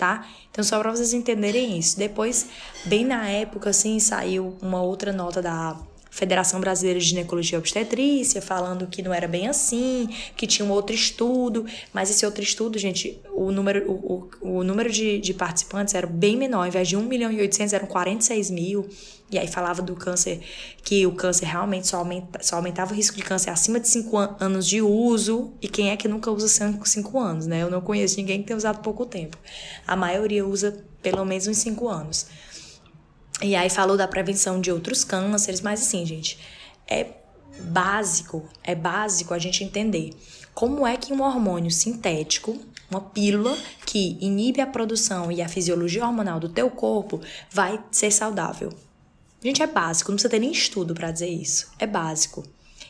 tá? 0.00 0.26
Então, 0.50 0.64
só 0.64 0.80
para 0.80 0.90
vocês 0.90 1.12
entenderem 1.12 1.78
isso. 1.78 1.98
Depois, 1.98 2.48
bem 2.86 3.04
na 3.04 3.28
época, 3.28 3.68
assim, 3.68 4.00
saiu 4.00 4.56
uma 4.62 4.82
outra 4.82 5.12
nota 5.12 5.42
da 5.42 5.76
Federação 6.10 6.60
Brasileira 6.60 6.98
de 6.98 7.06
Ginecologia 7.06 7.56
e 7.56 7.58
Obstetrícia, 7.58 8.42
falando 8.42 8.86
que 8.86 9.00
não 9.00 9.14
era 9.14 9.28
bem 9.28 9.46
assim, 9.48 10.08
que 10.36 10.46
tinha 10.46 10.66
um 10.66 10.70
outro 10.70 10.94
estudo, 10.94 11.64
mas 11.92 12.10
esse 12.10 12.26
outro 12.26 12.42
estudo, 12.42 12.78
gente, 12.78 13.20
o 13.32 13.52
número, 13.52 13.90
o, 13.90 14.28
o, 14.42 14.58
o 14.58 14.64
número 14.64 14.90
de, 14.90 15.18
de 15.18 15.32
participantes 15.32 15.94
era 15.94 16.06
bem 16.06 16.36
menor, 16.36 16.62
ao 16.62 16.66
invés 16.66 16.88
de 16.88 16.96
1 16.96 17.02
milhão 17.02 17.30
e 17.30 17.40
800, 17.40 17.72
eram 17.72 17.86
46 17.86 18.50
mil, 18.50 18.88
e 19.30 19.38
aí 19.38 19.46
falava 19.46 19.80
do 19.80 19.94
câncer, 19.94 20.40
que 20.82 21.06
o 21.06 21.12
câncer 21.12 21.46
realmente 21.46 21.86
só, 21.86 21.98
aumenta, 21.98 22.42
só 22.42 22.56
aumentava 22.56 22.92
o 22.92 22.96
risco 22.96 23.16
de 23.16 23.22
câncer 23.22 23.50
acima 23.50 23.78
de 23.78 23.88
5 23.88 24.16
anos 24.40 24.66
de 24.66 24.82
uso, 24.82 25.52
e 25.62 25.68
quem 25.68 25.90
é 25.90 25.96
que 25.96 26.08
nunca 26.08 26.30
usa 26.30 26.48
5 26.48 27.18
anos, 27.18 27.46
né? 27.46 27.62
Eu 27.62 27.70
não 27.70 27.80
conheço 27.80 28.16
ninguém 28.16 28.40
que 28.40 28.48
tenha 28.48 28.56
usado 28.56 28.80
pouco 28.82 29.06
tempo. 29.06 29.38
A 29.86 29.94
maioria 29.94 30.44
usa 30.44 30.84
pelo 31.00 31.24
menos 31.24 31.46
uns 31.46 31.58
5 31.58 31.88
anos. 31.88 32.26
E 33.42 33.56
aí 33.56 33.70
falou 33.70 33.96
da 33.96 34.06
prevenção 34.06 34.60
de 34.60 34.70
outros 34.70 35.02
cânceres, 35.02 35.60
mas 35.60 35.80
assim, 35.80 36.04
gente, 36.04 36.38
é 36.86 37.06
básico, 37.60 38.48
é 38.62 38.74
básico 38.74 39.32
a 39.32 39.38
gente 39.38 39.64
entender 39.64 40.14
como 40.54 40.86
é 40.86 40.96
que 40.96 41.12
um 41.12 41.22
hormônio 41.22 41.70
sintético, 41.70 42.58
uma 42.90 43.00
pílula 43.00 43.56
que 43.86 44.18
inibe 44.20 44.60
a 44.60 44.66
produção 44.66 45.30
e 45.30 45.40
a 45.40 45.48
fisiologia 45.48 46.04
hormonal 46.04 46.40
do 46.40 46.48
teu 46.48 46.70
corpo, 46.70 47.20
vai 47.50 47.82
ser 47.90 48.10
saudável. 48.10 48.70
Gente, 49.42 49.62
é 49.62 49.66
básico, 49.66 50.10
não 50.10 50.16
precisa 50.16 50.30
ter 50.30 50.38
nem 50.38 50.52
estudo 50.52 50.92
para 50.92 51.10
dizer 51.10 51.28
isso. 51.28 51.70
É 51.78 51.86
básico. 51.86 52.44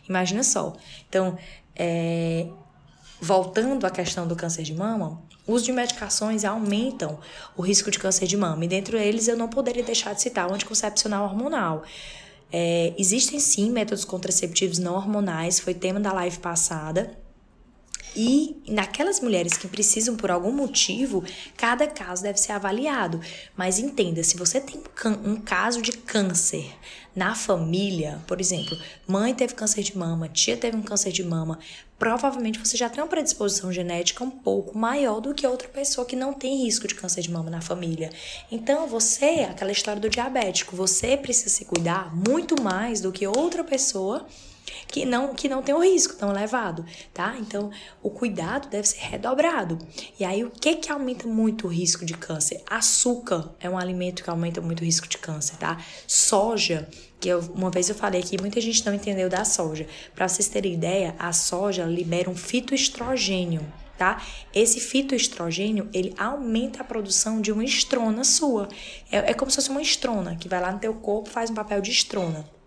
Imagina 0.08 0.42
só. 0.42 0.74
Então, 1.08 1.38
é, 1.76 2.48
voltando 3.20 3.86
à 3.86 3.90
questão 3.90 4.26
do 4.26 4.34
câncer 4.34 4.62
de 4.62 4.74
mama, 4.74 5.22
o 5.50 5.54
uso 5.54 5.64
de 5.64 5.72
medicações 5.72 6.44
aumentam 6.44 7.18
o 7.56 7.62
risco 7.62 7.90
de 7.90 7.98
câncer 7.98 8.26
de 8.26 8.36
mama. 8.36 8.64
E 8.64 8.68
dentro 8.68 8.96
deles 8.96 9.26
eu 9.26 9.36
não 9.36 9.48
poderia 9.48 9.82
deixar 9.82 10.14
de 10.14 10.22
citar 10.22 10.48
o 10.48 10.54
anticoncepcional 10.54 11.24
hormonal. 11.24 11.82
É, 12.52 12.94
existem 12.96 13.40
sim 13.40 13.70
métodos 13.70 14.04
contraceptivos 14.04 14.78
não 14.78 14.94
hormonais, 14.94 15.58
foi 15.58 15.74
tema 15.74 15.98
da 15.98 16.12
live 16.12 16.38
passada. 16.38 17.18
E 18.14 18.60
naquelas 18.66 19.20
mulheres 19.20 19.56
que 19.56 19.68
precisam 19.68 20.16
por 20.16 20.30
algum 20.30 20.52
motivo, 20.52 21.24
cada 21.56 21.86
caso 21.86 22.22
deve 22.22 22.38
ser 22.38 22.52
avaliado. 22.52 23.20
Mas 23.56 23.78
entenda, 23.78 24.22
se 24.22 24.36
você 24.36 24.60
tem 24.60 24.82
um 25.24 25.36
caso 25.36 25.80
de 25.80 25.92
câncer 25.92 26.72
na 27.14 27.34
família, 27.34 28.20
por 28.26 28.40
exemplo, 28.40 28.76
mãe 29.06 29.34
teve 29.34 29.54
câncer 29.54 29.82
de 29.82 29.96
mama, 29.96 30.28
tia 30.28 30.56
teve 30.56 30.76
um 30.76 30.82
câncer 30.82 31.12
de 31.12 31.24
mama, 31.24 31.58
provavelmente 31.98 32.58
você 32.58 32.76
já 32.76 32.88
tem 32.88 33.02
uma 33.02 33.08
predisposição 33.08 33.72
genética 33.72 34.24
um 34.24 34.30
pouco 34.30 34.76
maior 34.76 35.20
do 35.20 35.34
que 35.34 35.46
outra 35.46 35.68
pessoa 35.68 36.06
que 36.06 36.16
não 36.16 36.32
tem 36.32 36.64
risco 36.64 36.88
de 36.88 36.94
câncer 36.94 37.20
de 37.20 37.30
mama 37.30 37.50
na 37.50 37.60
família. 37.60 38.10
Então, 38.50 38.86
você, 38.86 39.46
aquela 39.48 39.72
história 39.72 40.00
do 40.00 40.08
diabético, 40.08 40.74
você 40.74 41.16
precisa 41.16 41.50
se 41.50 41.64
cuidar 41.64 42.14
muito 42.14 42.60
mais 42.60 43.00
do 43.00 43.12
que 43.12 43.26
outra 43.26 43.62
pessoa 43.64 44.26
que 44.86 45.04
não 45.04 45.34
que 45.34 45.48
não 45.48 45.62
tem 45.62 45.74
o 45.74 45.80
risco 45.80 46.14
tão 46.16 46.30
elevado, 46.30 46.84
tá? 47.12 47.36
Então, 47.38 47.70
o 48.02 48.10
cuidado 48.10 48.68
deve 48.68 48.88
ser 48.88 49.00
redobrado. 49.00 49.78
E 50.18 50.24
aí, 50.24 50.44
o 50.44 50.50
que 50.50 50.76
que 50.76 50.90
aumenta 50.90 51.26
muito 51.26 51.66
o 51.66 51.70
risco 51.70 52.04
de 52.04 52.14
câncer? 52.14 52.62
Açúcar 52.68 53.54
é 53.60 53.68
um 53.68 53.78
alimento 53.78 54.22
que 54.22 54.30
aumenta 54.30 54.60
muito 54.60 54.80
o 54.80 54.84
risco 54.84 55.08
de 55.08 55.18
câncer, 55.18 55.56
tá? 55.56 55.78
Soja, 56.06 56.88
que 57.20 57.28
eu, 57.28 57.40
uma 57.54 57.70
vez 57.70 57.88
eu 57.88 57.94
falei 57.94 58.20
aqui, 58.20 58.40
muita 58.40 58.60
gente 58.60 58.84
não 58.84 58.94
entendeu 58.94 59.28
da 59.28 59.44
soja. 59.44 59.86
Para 60.14 60.26
vocês 60.26 60.48
terem 60.48 60.74
ideia, 60.74 61.14
a 61.18 61.32
soja 61.32 61.84
libera 61.84 62.30
um 62.30 62.34
fitoestrogênio, 62.34 63.60
tá? 63.98 64.22
Esse 64.54 64.80
fitoestrogênio, 64.80 65.88
ele 65.92 66.14
aumenta 66.18 66.80
a 66.80 66.84
produção 66.84 67.40
de 67.40 67.52
uma 67.52 67.64
estrona 67.64 68.24
sua. 68.24 68.68
É, 69.12 69.30
é 69.30 69.34
como 69.34 69.50
se 69.50 69.56
fosse 69.56 69.70
uma 69.70 69.82
estrona, 69.82 70.36
que 70.36 70.48
vai 70.48 70.60
lá 70.60 70.72
no 70.72 70.78
teu 70.78 70.94
corpo 70.94 71.28
faz 71.28 71.50
um 71.50 71.54
papel 71.54 71.80
de 71.80 71.90
estrona 71.90 72.59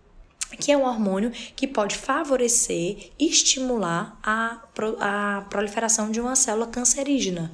que 0.60 0.72
é 0.72 0.78
um 0.78 0.86
hormônio 0.86 1.32
que 1.56 1.68
pode 1.68 1.96
favorecer 1.96 3.12
e 3.20 3.30
estimular 3.30 4.20
a, 4.24 4.62
a 5.00 5.42
proliferação 5.50 6.12
de 6.12 6.20
uma 6.20 6.36
célula 6.36 6.68
cancerígena. 6.68 7.52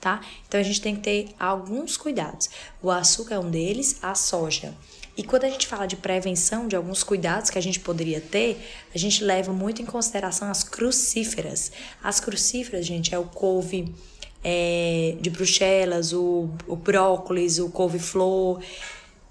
Tá? 0.00 0.20
Então 0.48 0.58
a 0.58 0.62
gente 0.64 0.80
tem 0.80 0.96
que 0.96 1.02
ter 1.02 1.28
alguns 1.38 1.96
cuidados. 1.96 2.50
O 2.82 2.90
açúcar 2.90 3.36
é 3.36 3.38
um 3.38 3.50
deles, 3.50 3.98
a 4.02 4.14
soja. 4.14 4.74
E 5.16 5.22
quando 5.22 5.44
a 5.44 5.48
gente 5.48 5.66
fala 5.66 5.86
de 5.86 5.96
prevenção, 5.96 6.66
de 6.66 6.74
alguns 6.74 7.04
cuidados 7.04 7.50
que 7.50 7.58
a 7.58 7.62
gente 7.62 7.78
poderia 7.78 8.20
ter, 8.20 8.60
a 8.94 8.98
gente 8.98 9.22
leva 9.22 9.52
muito 9.52 9.82
em 9.82 9.84
consideração 9.86 10.50
as 10.50 10.64
crucíferas. 10.64 11.70
As 12.02 12.18
crucíferas, 12.18 12.86
gente, 12.86 13.14
é 13.14 13.18
o 13.18 13.24
couve 13.24 13.94
é, 14.42 15.16
de 15.20 15.28
Bruxelas, 15.28 16.12
o, 16.12 16.50
o 16.66 16.74
brócolis, 16.74 17.58
o 17.58 17.68
couve-flor, 17.68 18.60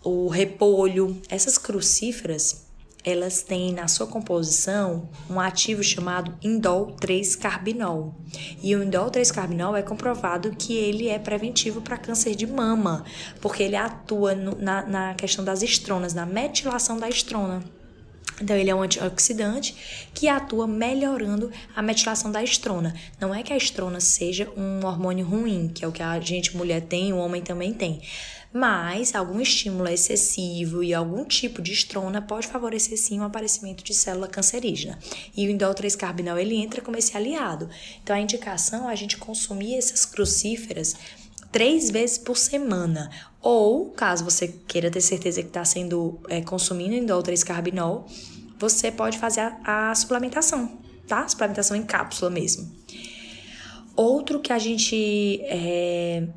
o 0.04 0.28
repolho. 0.28 1.20
Essas 1.30 1.58
crucíferas, 1.58 2.68
elas 3.04 3.42
têm 3.42 3.74
na 3.74 3.88
sua 3.88 4.08
composição 4.08 5.10
um 5.30 5.40
ativo 5.40 5.84
chamado 5.84 6.38
indol 6.42 6.96
3-carbinol. 7.00 8.14
E 8.62 8.76
o 8.76 8.84
indol 8.84 9.10
3-carbinol 9.10 9.76
é 9.76 9.82
comprovado 9.82 10.52
que 10.52 10.76
ele 10.76 11.08
é 11.08 11.18
preventivo 11.18 11.82
para 11.82 11.98
câncer 11.98 12.36
de 12.36 12.46
mama, 12.46 13.04
porque 13.40 13.64
ele 13.64 13.76
atua 13.76 14.36
no, 14.36 14.56
na, 14.56 14.86
na 14.86 15.14
questão 15.16 15.44
das 15.44 15.62
estronas, 15.62 16.14
na 16.14 16.26
metilação 16.26 16.98
da 16.98 17.10
estrona. 17.10 17.64
Então, 18.42 18.56
ele 18.56 18.72
é 18.72 18.76
um 18.76 18.82
antioxidante 18.82 20.08
que 20.16 20.28
atua 20.28 20.66
melhorando 20.66 21.52
a 21.76 21.82
metilação 21.82 22.32
da 22.32 22.44
estrona. 22.44 22.96
Não 23.20 23.36
é 23.36 23.44
que 23.44 23.54
a 23.54 23.58
estrona 23.58 24.00
seja 24.00 24.50
um 24.58 24.84
hormônio 24.84 25.26
ruim, 25.26 25.68
que 25.68 25.86
é 25.86 25.88
o 25.88 25.92
que 25.92 26.02
a 26.02 26.20
gente 26.20 26.58
mulher 26.58 26.82
tem, 26.82 27.14
o 27.14 27.18
homem 27.18 27.42
também 27.44 27.72
tem 27.72 28.02
mas 28.54 29.16
algum 29.16 29.40
estímulo 29.40 29.88
excessivo 29.88 30.84
e 30.84 30.94
algum 30.94 31.24
tipo 31.24 31.62
de 31.62 31.72
estrona 31.72 32.22
pode 32.22 32.48
favorecer 32.48 32.98
sim 32.98 33.20
o 33.20 33.24
aparecimento 33.24 33.84
de 33.84 33.94
célula 33.94 34.28
cancerígena. 34.28 35.00
E 35.36 35.48
o 35.48 35.50
indol 35.50 35.74
3-carbinol 35.74 36.38
ele 36.38 36.56
entra 36.56 36.82
como 36.82 36.98
esse 36.98 37.16
aliado. 37.16 37.70
Então 38.04 38.16
a 38.16 38.20
indicação 38.20 38.90
é 38.90 38.94
a 38.94 38.96
gente 38.96 39.18
consumir 39.18 39.76
essas 39.76 40.06
crucíferas 40.06 40.96
três 41.52 41.90
vezes 41.90 42.18
por 42.18 42.38
semana. 42.38 43.10
Ou, 43.42 43.90
caso 43.92 44.24
você 44.24 44.48
queira 44.68 44.92
ter 44.92 45.02
certeza 45.02 45.42
que 45.42 45.48
está 45.48 45.64
sendo 45.64 46.20
é, 46.30 46.42
consumindo 46.42 46.96
indol 46.96 47.24
3-carbinol, 47.24 48.06
você 48.60 48.92
pode 48.92 49.18
fazer 49.18 49.42
a, 49.42 49.92
a 49.92 49.96
suplementação, 49.96 50.78
tá? 51.08 51.28
Suplementação 51.28 51.76
em 51.76 51.84
cápsula 51.84 52.30
mesmo. 52.30 52.70
Outro 53.96 54.40
que 54.40 54.54
a 54.54 54.60
gente 54.60 55.42
é, 55.44 56.28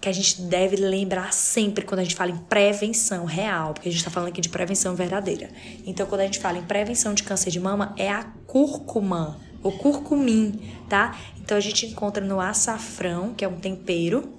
que 0.00 0.08
a 0.08 0.12
gente 0.12 0.42
deve 0.42 0.76
lembrar 0.76 1.32
sempre 1.32 1.84
quando 1.84 2.00
a 2.00 2.02
gente 2.04 2.14
fala 2.14 2.30
em 2.30 2.36
prevenção 2.36 3.24
real, 3.24 3.74
porque 3.74 3.88
a 3.88 3.92
gente 3.92 4.00
está 4.00 4.10
falando 4.10 4.28
aqui 4.28 4.40
de 4.40 4.48
prevenção 4.48 4.94
verdadeira. 4.94 5.50
Então, 5.84 6.06
quando 6.06 6.20
a 6.20 6.24
gente 6.24 6.38
fala 6.38 6.58
em 6.58 6.62
prevenção 6.62 7.14
de 7.14 7.22
câncer 7.22 7.50
de 7.50 7.58
mama, 7.58 7.94
é 7.96 8.08
a 8.08 8.22
cúrcuma, 8.46 9.40
o 9.62 9.72
curcumim, 9.72 10.60
tá? 10.88 11.18
Então, 11.40 11.56
a 11.56 11.60
gente 11.60 11.86
encontra 11.86 12.24
no 12.24 12.40
açafrão, 12.40 13.34
que 13.34 13.44
é 13.44 13.48
um 13.48 13.58
tempero, 13.58 14.32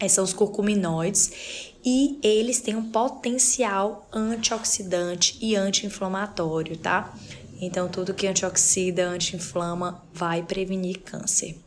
esses 0.00 0.12
são 0.12 0.22
os 0.22 0.32
curcuminoides, 0.32 1.72
e 1.84 2.18
eles 2.22 2.60
têm 2.60 2.76
um 2.76 2.90
potencial 2.90 4.08
antioxidante 4.12 5.36
e 5.40 5.56
anti-inflamatório, 5.56 6.76
tá? 6.76 7.12
Então, 7.60 7.88
tudo 7.88 8.14
que 8.14 8.26
antioxida, 8.26 9.06
anti-inflama 9.06 10.02
vai 10.12 10.42
prevenir 10.42 11.00
câncer. 11.00 11.63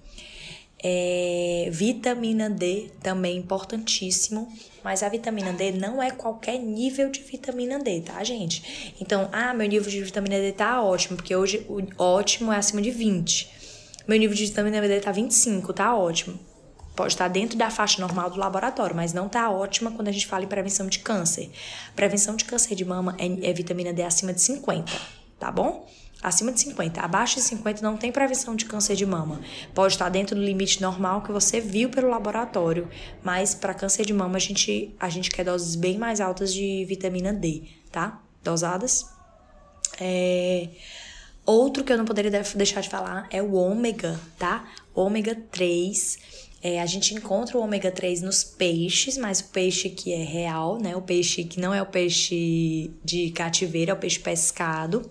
É, 0.90 1.68
vitamina 1.70 2.50
D 2.50 2.90
também 3.04 3.36
importantíssimo, 3.36 4.48
mas 4.82 5.04
a 5.04 5.10
vitamina 5.10 5.52
D 5.52 5.74
não 5.74 6.02
é 6.02 6.12
qualquer 6.12 6.58
nível 6.58 7.12
de 7.12 7.20
vitamina 7.20 7.78
D, 7.78 8.00
tá, 8.00 8.24
gente? 8.24 8.96
Então, 9.02 9.28
ah, 9.34 9.54
meu 9.54 9.68
nível 9.68 9.92
de 9.92 10.02
vitamina 10.02 10.38
D 10.38 10.54
tá 10.54 10.82
ótimo, 10.82 11.18
porque 11.18 11.36
hoje 11.36 11.66
o 11.68 11.82
ótimo 12.02 12.54
é 12.54 12.56
acima 12.56 12.82
de 12.82 12.90
20. 12.90 13.52
Meu 14.08 14.18
nível 14.18 14.34
de 14.34 14.46
vitamina 14.46 14.80
D 14.80 15.02
tá 15.02 15.12
25, 15.12 15.74
tá 15.74 15.94
ótimo. 15.94 16.40
Pode 16.96 17.12
estar 17.12 17.28
dentro 17.28 17.58
da 17.58 17.70
faixa 17.70 18.00
normal 18.00 18.30
do 18.30 18.40
laboratório, 18.40 18.96
mas 18.96 19.12
não 19.12 19.28
tá 19.28 19.52
ótima 19.52 19.92
quando 19.92 20.08
a 20.08 20.12
gente 20.14 20.26
fala 20.26 20.46
em 20.46 20.48
prevenção 20.48 20.88
de 20.88 21.00
câncer. 21.00 21.52
Prevenção 21.98 22.38
de 22.38 22.46
câncer 22.46 22.76
de 22.76 22.86
mama 22.86 23.14
é, 23.20 23.50
é 23.50 23.52
vitamina 23.52 23.92
D 23.92 24.04
acima 24.04 24.32
de 24.32 24.42
50, 24.42 24.90
tá 25.38 25.52
bom? 25.52 25.86
Acima 26.22 26.52
de 26.52 26.60
50. 26.62 27.02
Abaixo 27.02 27.36
de 27.36 27.42
50 27.42 27.82
não 27.82 27.98
tem 27.98 28.12
prevenção 28.12 28.56
de 28.56 28.66
câncer 28.66 28.96
de 28.96 29.06
mama. 29.06 29.42
Pode 29.74 29.94
estar 29.94 30.10
dentro 30.10 30.36
do 30.36 30.42
limite 30.42 30.82
normal 30.82 31.22
que 31.22 31.32
você 31.32 31.60
viu 31.60 31.90
pelo 31.90 32.10
laboratório, 32.10 32.90
mas 33.24 33.54
para 33.54 33.74
câncer 33.74 34.06
de 34.06 34.14
mama 34.14 34.38
a 34.38 34.40
gente, 34.40 34.96
a 35.00 35.10
gente 35.10 35.30
quer 35.30 35.44
doses 35.44 35.76
bem 35.76 35.98
mais 35.98 36.20
altas 36.20 36.54
de 36.54 36.86
vitamina 36.86 37.34
D, 37.34 37.64
tá? 37.92 38.22
Dosadas. 38.44 39.06
É... 40.00 40.70
Outro 41.46 41.84
que 41.84 41.94
eu 41.94 41.98
não 41.98 42.04
poderia 42.04 42.30
deixar 42.30 42.82
de 42.82 42.90
falar 42.90 43.26
é 43.32 43.42
o 43.42 43.54
ômega, 43.54 44.20
tá? 44.38 44.68
Ômega 44.94 45.34
3. 45.50 46.18
É, 46.62 46.82
a 46.82 46.86
gente 46.86 47.14
encontra 47.14 47.58
o 47.58 47.62
ômega 47.62 47.90
3 47.90 48.22
nos 48.22 48.44
peixes, 48.44 49.18
mas 49.18 49.40
o 49.40 49.46
peixe 49.46 49.90
que 49.90 50.12
é 50.12 50.24
real, 50.24 50.78
né? 50.78 50.96
O 50.96 51.02
peixe 51.02 51.46
que 51.46 51.60
não 51.60 51.74
é 51.74 51.82
o 51.82 51.86
peixe 51.86 52.92
de 53.06 53.30
cativeiro, 53.32 53.92
é 53.92 53.94
o 53.94 53.98
peixe 53.98 54.20
pescado. 54.20 55.10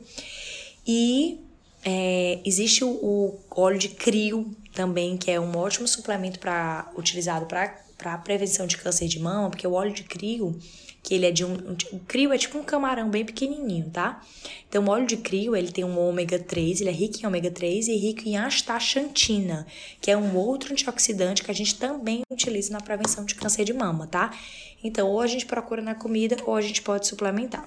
E 0.86 1.40
é, 1.84 2.40
existe 2.44 2.84
o, 2.84 2.88
o, 2.88 3.40
óleo 3.50 3.78
de 3.78 3.88
crio 3.88 4.54
também, 4.72 5.16
que 5.16 5.30
é 5.30 5.40
um 5.40 5.56
ótimo 5.56 5.88
suplemento 5.88 6.38
para 6.38 6.90
utilizado 6.96 7.46
para 7.46 8.18
prevenção 8.18 8.66
de 8.66 8.76
câncer 8.76 9.08
de 9.08 9.18
mama, 9.18 9.50
porque 9.50 9.66
o 9.66 9.72
óleo 9.72 9.92
de 9.92 10.04
crio, 10.04 10.58
que 11.02 11.14
ele 11.14 11.26
é 11.26 11.30
de 11.30 11.44
um, 11.44 11.52
um, 11.52 11.76
o 11.92 12.00
crio 12.00 12.32
é 12.32 12.38
tipo 12.38 12.58
um 12.58 12.62
camarão 12.62 13.08
bem 13.08 13.24
pequenininho, 13.24 13.88
tá? 13.90 14.20
Então 14.68 14.84
o 14.84 14.90
óleo 14.90 15.06
de 15.06 15.16
crio, 15.16 15.56
ele 15.56 15.70
tem 15.70 15.84
um 15.84 15.98
ômega 15.98 16.38
3, 16.38 16.80
ele 16.80 16.90
é 16.90 16.92
rico 16.92 17.18
em 17.22 17.26
ômega 17.26 17.50
3 17.50 17.88
e 17.88 17.96
rico 17.96 18.28
em 18.28 18.36
astaxantina, 18.36 19.66
que 20.00 20.10
é 20.10 20.16
um 20.16 20.36
outro 20.36 20.72
antioxidante 20.72 21.42
que 21.42 21.50
a 21.50 21.54
gente 21.54 21.76
também 21.76 22.22
utiliza 22.30 22.72
na 22.72 22.80
prevenção 22.80 23.24
de 23.24 23.34
câncer 23.34 23.64
de 23.64 23.72
mama, 23.72 24.06
tá? 24.06 24.36
Então 24.82 25.08
ou 25.08 25.20
a 25.20 25.26
gente 25.26 25.46
procura 25.46 25.80
na 25.80 25.94
comida 25.94 26.36
ou 26.44 26.54
a 26.56 26.60
gente 26.60 26.82
pode 26.82 27.06
suplementar. 27.06 27.64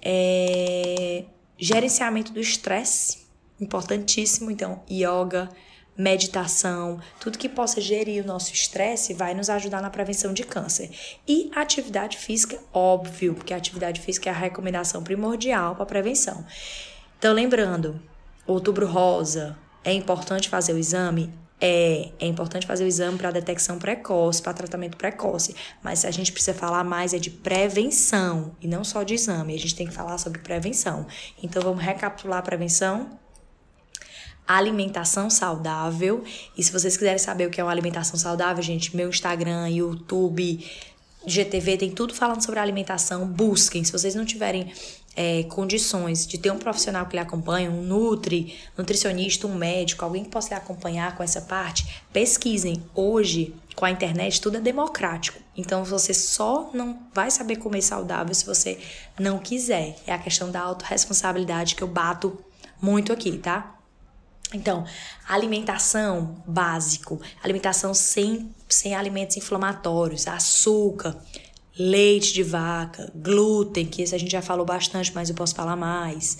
É, 0.00 1.24
Gerenciamento 1.58 2.32
do 2.32 2.40
estresse, 2.40 3.26
importantíssimo. 3.60 4.50
Então, 4.50 4.82
yoga, 4.90 5.48
meditação, 5.96 7.00
tudo 7.18 7.38
que 7.38 7.48
possa 7.48 7.80
gerir 7.80 8.22
o 8.22 8.26
nosso 8.26 8.52
estresse 8.52 9.14
vai 9.14 9.34
nos 9.34 9.48
ajudar 9.48 9.80
na 9.80 9.90
prevenção 9.90 10.34
de 10.34 10.44
câncer. 10.44 10.90
E 11.26 11.50
atividade 11.54 12.18
física, 12.18 12.58
óbvio, 12.72 13.34
porque 13.34 13.54
a 13.54 13.56
atividade 13.56 14.00
física 14.00 14.28
é 14.28 14.32
a 14.32 14.36
recomendação 14.36 15.02
primordial 15.02 15.74
para 15.74 15.86
prevenção. 15.86 16.44
Então, 17.18 17.32
lembrando, 17.32 18.00
outubro 18.46 18.86
rosa, 18.86 19.58
é 19.82 19.92
importante 19.92 20.48
fazer 20.48 20.74
o 20.74 20.78
exame? 20.78 21.32
É, 21.58 22.10
é 22.20 22.26
importante 22.26 22.66
fazer 22.66 22.84
o 22.84 22.86
exame 22.86 23.16
para 23.16 23.30
detecção 23.30 23.78
precoce, 23.78 24.42
para 24.42 24.52
tratamento 24.52 24.96
precoce, 24.96 25.54
mas 25.82 26.04
a 26.04 26.10
gente 26.10 26.30
precisa 26.30 26.56
falar 26.56 26.84
mais 26.84 27.14
é 27.14 27.18
de 27.18 27.30
prevenção 27.30 28.54
e 28.60 28.68
não 28.68 28.84
só 28.84 29.02
de 29.02 29.14
exame. 29.14 29.54
A 29.54 29.58
gente 29.58 29.74
tem 29.74 29.86
que 29.86 29.94
falar 29.94 30.18
sobre 30.18 30.40
prevenção. 30.40 31.06
Então 31.42 31.62
vamos 31.62 31.82
recapitular 31.82 32.40
a 32.40 32.42
prevenção. 32.42 33.18
Alimentação 34.46 35.30
saudável. 35.30 36.22
E 36.56 36.62
se 36.62 36.70
vocês 36.70 36.96
quiserem 36.96 37.18
saber 37.18 37.48
o 37.48 37.50
que 37.50 37.60
é 37.60 37.64
uma 37.64 37.72
alimentação 37.72 38.18
saudável, 38.18 38.62
gente, 38.62 38.94
meu 38.94 39.08
Instagram, 39.08 39.68
YouTube, 39.70 40.64
GTV 41.26 41.76
tem 41.76 41.90
tudo 41.90 42.14
falando 42.14 42.44
sobre 42.44 42.60
alimentação. 42.60 43.26
Busquem. 43.26 43.82
Se 43.82 43.90
vocês 43.90 44.14
não 44.14 44.24
tiverem 44.24 44.72
é, 45.16 45.44
condições 45.44 46.26
de 46.26 46.36
ter 46.36 46.50
um 46.50 46.58
profissional 46.58 47.06
que 47.06 47.16
lhe 47.16 47.22
acompanhe, 47.22 47.68
um 47.68 47.82
nutri, 47.82 48.54
nutricionista, 48.76 49.46
um 49.46 49.54
médico, 49.54 50.04
alguém 50.04 50.22
que 50.22 50.30
possa 50.30 50.50
lhe 50.50 50.54
acompanhar 50.54 51.16
com 51.16 51.22
essa 51.22 51.40
parte, 51.40 52.02
pesquisem. 52.12 52.82
Hoje, 52.94 53.54
com 53.74 53.86
a 53.86 53.90
internet, 53.90 54.40
tudo 54.40 54.58
é 54.58 54.60
democrático. 54.60 55.40
Então, 55.56 55.82
você 55.84 56.12
só 56.12 56.70
não 56.74 56.98
vai 57.14 57.30
saber 57.30 57.56
comer 57.56 57.80
saudável 57.80 58.34
se 58.34 58.44
você 58.44 58.78
não 59.18 59.38
quiser. 59.38 59.96
É 60.06 60.12
a 60.12 60.18
questão 60.18 60.50
da 60.50 60.60
autorresponsabilidade 60.60 61.74
que 61.74 61.82
eu 61.82 61.88
bato 61.88 62.38
muito 62.80 63.12
aqui, 63.12 63.38
tá? 63.38 63.72
Então, 64.54 64.84
alimentação 65.28 66.42
básico, 66.46 67.20
alimentação 67.42 67.92
sem, 67.92 68.54
sem 68.68 68.94
alimentos 68.94 69.36
inflamatórios, 69.36 70.28
açúcar, 70.28 71.16
leite 71.78 72.32
de 72.32 72.42
vaca, 72.42 73.12
glúten, 73.14 73.86
que 73.86 74.02
esse 74.02 74.14
a 74.14 74.18
gente 74.18 74.32
já 74.32 74.42
falou 74.42 74.64
bastante, 74.64 75.12
mas 75.14 75.28
eu 75.28 75.34
posso 75.34 75.54
falar 75.54 75.76
mais. 75.76 76.38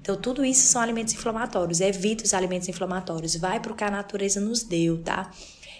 Então, 0.00 0.16
tudo 0.16 0.44
isso 0.44 0.66
são 0.66 0.82
alimentos 0.82 1.14
inflamatórios. 1.14 1.80
Evita 1.80 2.24
os 2.24 2.34
alimentos 2.34 2.68
inflamatórios. 2.68 3.36
Vai 3.36 3.60
para 3.60 3.72
o 3.72 3.76
que 3.76 3.84
a 3.84 3.90
natureza 3.90 4.40
nos 4.40 4.64
deu, 4.64 5.00
tá? 5.00 5.30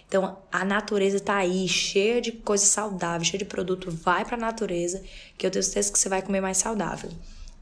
Então, 0.07 0.39
a 0.53 0.65
natureza 0.65 1.19
tá 1.19 1.37
aí, 1.37 1.67
cheia 1.67 2.21
de 2.21 2.31
coisa 2.31 2.65
saudável, 2.65 3.25
cheia 3.25 3.39
de 3.39 3.45
produto. 3.45 3.91
Vai 3.91 4.25
para 4.25 4.37
a 4.37 4.41
natureza, 4.41 5.03
que 5.37 5.45
eu 5.45 5.51
tenho 5.51 5.63
certeza 5.63 5.93
que 5.93 5.99
você 5.99 6.09
vai 6.09 6.23
comer 6.23 6.41
mais 6.41 6.59
saudável. 6.59 7.11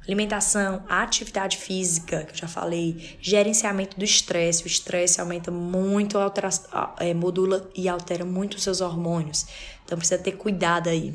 Alimentação, 0.03 0.83
atividade 0.89 1.57
física, 1.57 2.25
que 2.25 2.33
eu 2.33 2.37
já 2.37 2.49
falei, 2.49 3.17
gerenciamento 3.23 3.99
do 3.99 4.05
estresse. 4.05 4.65
O 4.65 4.67
estresse 4.67 5.21
aumenta 5.21 5.51
muito, 5.51 6.19
altera, 6.19 6.51
é, 6.99 7.15
modula 7.15 7.71
e 7.75 7.89
altera 7.89 8.25
muito 8.25 8.57
os 8.57 8.63
seus 8.63 8.83
hormônios. 8.83 9.47
Então, 9.85 9.97
precisa 9.97 10.21
ter 10.21 10.33
cuidado 10.33 10.89
aí 10.89 11.15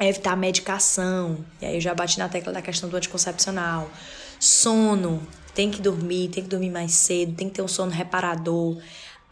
evitar 0.00 0.36
medicação. 0.36 1.44
E 1.60 1.66
aí 1.66 1.74
eu 1.74 1.80
já 1.80 1.94
bati 1.94 2.18
na 2.18 2.28
tecla 2.28 2.52
da 2.52 2.62
questão 2.62 2.88
do 2.88 2.96
anticoncepcional. 2.96 3.90
Sono, 4.38 5.26
tem 5.54 5.70
que 5.70 5.80
dormir, 5.80 6.28
tem 6.28 6.42
que 6.42 6.48
dormir 6.48 6.70
mais 6.70 6.92
cedo, 6.92 7.34
tem 7.34 7.48
que 7.48 7.54
ter 7.54 7.62
um 7.62 7.68
sono 7.68 7.92
reparador. 7.92 8.80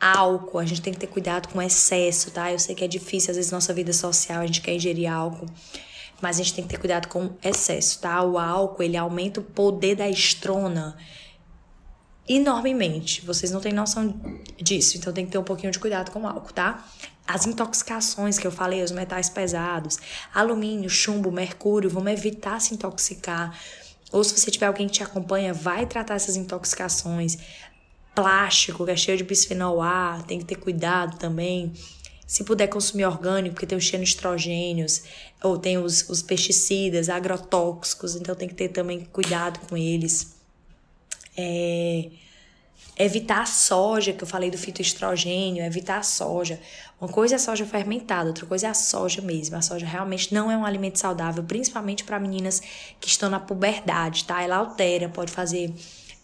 Álcool, 0.00 0.58
a 0.58 0.64
gente 0.64 0.80
tem 0.80 0.92
que 0.92 0.98
ter 0.98 1.06
cuidado 1.06 1.48
com 1.48 1.60
excesso, 1.60 2.30
tá? 2.30 2.50
Eu 2.50 2.58
sei 2.58 2.74
que 2.74 2.84
é 2.84 2.88
difícil, 2.88 3.30
às 3.30 3.36
vezes, 3.36 3.52
nossa 3.52 3.74
vida 3.74 3.92
social, 3.92 4.40
a 4.40 4.46
gente 4.46 4.62
quer 4.62 4.74
ingerir 4.74 5.12
álcool, 5.12 5.46
mas 6.22 6.36
a 6.36 6.42
gente 6.42 6.54
tem 6.54 6.64
que 6.64 6.70
ter 6.70 6.78
cuidado 6.78 7.08
com 7.08 7.30
excesso, 7.44 8.00
tá? 8.00 8.22
O 8.22 8.38
álcool, 8.38 8.82
ele 8.82 8.96
aumenta 8.96 9.40
o 9.40 9.44
poder 9.44 9.96
da 9.96 10.08
estrona 10.08 10.96
enormemente. 12.26 13.24
Vocês 13.26 13.50
não 13.50 13.60
têm 13.60 13.72
noção 13.72 14.14
disso, 14.56 14.96
então 14.96 15.12
tem 15.12 15.26
que 15.26 15.32
ter 15.32 15.38
um 15.38 15.44
pouquinho 15.44 15.72
de 15.72 15.78
cuidado 15.78 16.10
com 16.10 16.20
o 16.20 16.26
álcool, 16.26 16.52
tá? 16.52 16.86
As 17.32 17.46
intoxicações 17.46 18.40
que 18.40 18.46
eu 18.46 18.50
falei, 18.50 18.82
os 18.82 18.90
metais 18.90 19.30
pesados, 19.30 19.98
alumínio, 20.34 20.90
chumbo, 20.90 21.30
mercúrio, 21.30 21.88
vamos 21.88 22.10
evitar 22.10 22.60
se 22.60 22.74
intoxicar. 22.74 23.56
Ou 24.10 24.24
se 24.24 24.36
você 24.36 24.50
tiver 24.50 24.66
alguém 24.66 24.88
que 24.88 24.94
te 24.94 25.02
acompanha, 25.04 25.54
vai 25.54 25.86
tratar 25.86 26.16
essas 26.16 26.34
intoxicações. 26.34 27.38
Plástico, 28.16 28.84
que 28.84 28.90
é 28.90 28.96
cheio 28.96 29.16
de 29.16 29.22
bisfenol 29.22 29.80
A, 29.80 30.20
tem 30.26 30.40
que 30.40 30.44
ter 30.44 30.56
cuidado 30.56 31.18
também. 31.18 31.72
Se 32.26 32.42
puder 32.42 32.66
consumir 32.66 33.04
orgânico, 33.04 33.54
porque 33.54 33.66
tem 33.66 33.78
o 33.78 33.80
cheio 33.80 34.02
de 34.02 34.08
estrogênios, 34.08 35.04
ou 35.40 35.56
tem 35.56 35.78
os, 35.78 36.08
os 36.08 36.22
pesticidas, 36.22 37.08
agrotóxicos, 37.08 38.16
então 38.16 38.34
tem 38.34 38.48
que 38.48 38.56
ter 38.56 38.70
também 38.70 39.04
cuidado 39.04 39.60
com 39.68 39.76
eles. 39.76 40.34
É, 41.36 42.10
evitar 42.98 43.42
a 43.42 43.46
soja, 43.46 44.12
que 44.12 44.22
eu 44.22 44.28
falei 44.28 44.50
do 44.50 44.58
fitoestrogênio, 44.58 45.64
evitar 45.64 45.98
a 45.98 46.02
soja. 46.02 46.60
Uma 47.00 47.08
coisa 47.08 47.34
é 47.34 47.36
a 47.36 47.38
soja 47.38 47.64
fermentada, 47.64 48.28
outra 48.28 48.44
coisa 48.44 48.66
é 48.66 48.70
a 48.70 48.74
soja 48.74 49.22
mesmo. 49.22 49.56
A 49.56 49.62
soja 49.62 49.86
realmente 49.86 50.34
não 50.34 50.50
é 50.50 50.56
um 50.56 50.66
alimento 50.66 50.98
saudável, 50.98 51.42
principalmente 51.42 52.04
para 52.04 52.20
meninas 52.20 52.60
que 53.00 53.08
estão 53.08 53.30
na 53.30 53.40
puberdade, 53.40 54.24
tá? 54.24 54.42
Ela 54.42 54.56
altera, 54.56 55.08
pode 55.08 55.32
fazer 55.32 55.72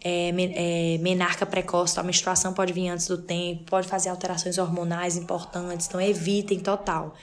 é, 0.05 0.29
é, 0.29 0.99
menarca 0.99 1.47
precoce, 1.47 1.99
a 1.99 2.03
menstruação 2.03 2.53
pode 2.53 2.73
vir 2.73 2.89
antes 2.89 3.09
do 3.09 3.19
tempo, 3.19 3.65
pode 3.65 3.89
fazer 3.89 4.11
alterações 4.11 4.59
hormonais 4.59 5.17
importantes, 5.17 5.87
então 5.87 6.01
evitem 6.01 6.61
total, 6.61 7.15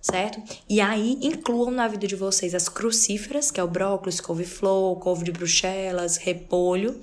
certo? 0.00 0.42
E 0.68 0.80
aí 0.80 1.18
incluam 1.22 1.70
na 1.70 1.86
vida 1.86 2.06
de 2.06 2.16
vocês 2.16 2.54
as 2.54 2.68
crucíferas, 2.70 3.50
que 3.50 3.60
é 3.60 3.62
o 3.62 3.68
brócolis, 3.68 4.18
couve-flor, 4.20 4.98
couve 4.98 5.24
de 5.24 5.30
bruxelas, 5.30 6.16
repolho, 6.16 6.98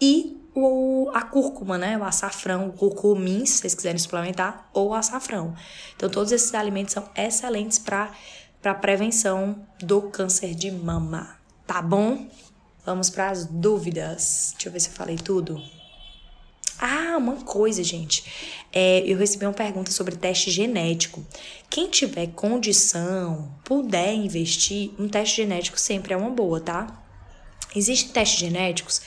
e 0.00 0.36
o, 0.56 1.10
a 1.12 1.22
cúrcuma, 1.22 1.76
né? 1.76 1.98
O 1.98 2.04
açafrão, 2.04 2.68
o 2.68 2.72
curcumim, 2.72 3.44
se 3.44 3.58
vocês 3.58 3.74
quiserem 3.74 3.98
suplementar, 3.98 4.68
ou 4.72 4.88
o 4.88 4.94
açafrão. 4.94 5.54
Então, 5.94 6.08
todos 6.08 6.32
esses 6.32 6.54
alimentos 6.54 6.94
são 6.94 7.08
excelentes 7.14 7.78
para 7.78 8.74
prevenção 8.80 9.66
do 9.80 10.02
câncer 10.02 10.54
de 10.54 10.70
mama, 10.70 11.36
tá 11.66 11.82
bom? 11.82 12.26
Vamos 12.84 13.10
para 13.10 13.30
as 13.30 13.44
dúvidas. 13.44 14.52
Deixa 14.52 14.68
eu 14.68 14.72
ver 14.72 14.80
se 14.80 14.88
eu 14.88 14.94
falei 14.94 15.16
tudo. 15.16 15.60
Ah, 16.78 17.16
uma 17.16 17.36
coisa, 17.36 17.82
gente. 17.82 18.24
É, 18.72 19.00
eu 19.06 19.16
recebi 19.16 19.46
uma 19.46 19.52
pergunta 19.52 19.90
sobre 19.90 20.14
teste 20.16 20.50
genético. 20.50 21.24
Quem 21.70 21.88
tiver 21.88 22.28
condição, 22.28 23.50
puder 23.64 24.12
investir, 24.14 24.92
um 24.98 25.08
teste 25.08 25.36
genético 25.36 25.80
sempre 25.80 26.12
é 26.12 26.16
uma 26.16 26.30
boa, 26.30 26.60
tá? 26.60 27.02
Existem 27.74 28.12
testes 28.12 28.38
genéticos. 28.38 29.00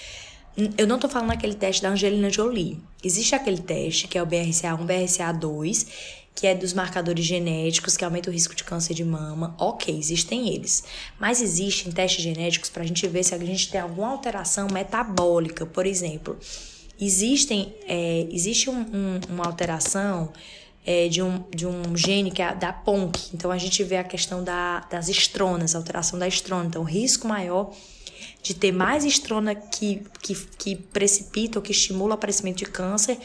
Eu 0.78 0.88
não 0.88 1.00
tô 1.00 1.08
falando 1.08 1.32
aquele 1.32 1.54
teste 1.54 1.82
da 1.82 1.90
Angelina 1.90 2.30
Jolie. 2.30 2.80
Existe 3.04 3.34
aquele 3.34 3.62
teste 3.62 4.08
que 4.08 4.18
é 4.18 4.24
o 4.24 4.28
BRCA1, 4.28 4.86
BRCA2, 4.86 5.88
que 6.36 6.48
é 6.48 6.56
dos 6.56 6.74
marcadores 6.74 7.26
genéticos 7.26 7.96
que 7.96 8.04
aumenta 8.04 8.30
o 8.30 8.34
risco 8.34 8.56
de 8.56 8.64
câncer 8.64 8.94
de 8.94 9.06
mama. 9.06 9.56
Ok, 9.58 9.96
existem 9.98 10.54
eles. 10.54 10.84
Mas 11.20 11.42
existem 11.42 11.92
testes 11.92 12.24
genéticos 12.24 12.70
para 12.70 12.84
a 12.84 12.86
gente 12.86 13.08
ver 13.08 13.24
se 13.24 13.34
a 13.34 13.38
gente 13.38 13.70
tem 13.70 13.80
alguma 13.80 14.10
alteração 14.10 14.68
metabólica, 14.72 15.66
por 15.66 15.86
exemplo. 15.86 16.38
Existem, 17.00 17.74
é, 17.88 18.28
existe 18.30 18.70
um, 18.70 18.82
um, 18.82 19.20
uma 19.30 19.46
alteração 19.46 20.34
é, 20.86 21.08
de, 21.08 21.22
um, 21.22 21.44
de 21.56 21.66
um 21.66 21.96
gene 21.96 22.32
que 22.32 22.42
é 22.42 22.54
da 22.54 22.74
PONC. 22.74 23.30
Então 23.34 23.50
a 23.50 23.58
gente 23.58 23.82
vê 23.84 23.98
a 23.98 24.04
questão 24.04 24.44
da, 24.44 24.82
das 24.92 25.08
estronas, 25.08 25.76
alteração 25.76 26.20
da 26.20 26.28
estrona. 26.28 26.66
Então, 26.66 26.84
risco 26.84 27.28
maior 27.28 27.72
de 28.42 28.54
ter 28.54 28.72
mais 28.72 29.04
estrona 29.04 29.56
que, 29.56 30.04
que, 30.22 30.36
que 30.36 30.76
precipita 30.76 31.60
ou 31.60 31.64
que 31.64 31.72
estimula 31.72 32.12
o 32.12 32.14
aparecimento 32.14 32.58
de 32.58 32.66
câncer 32.66 33.18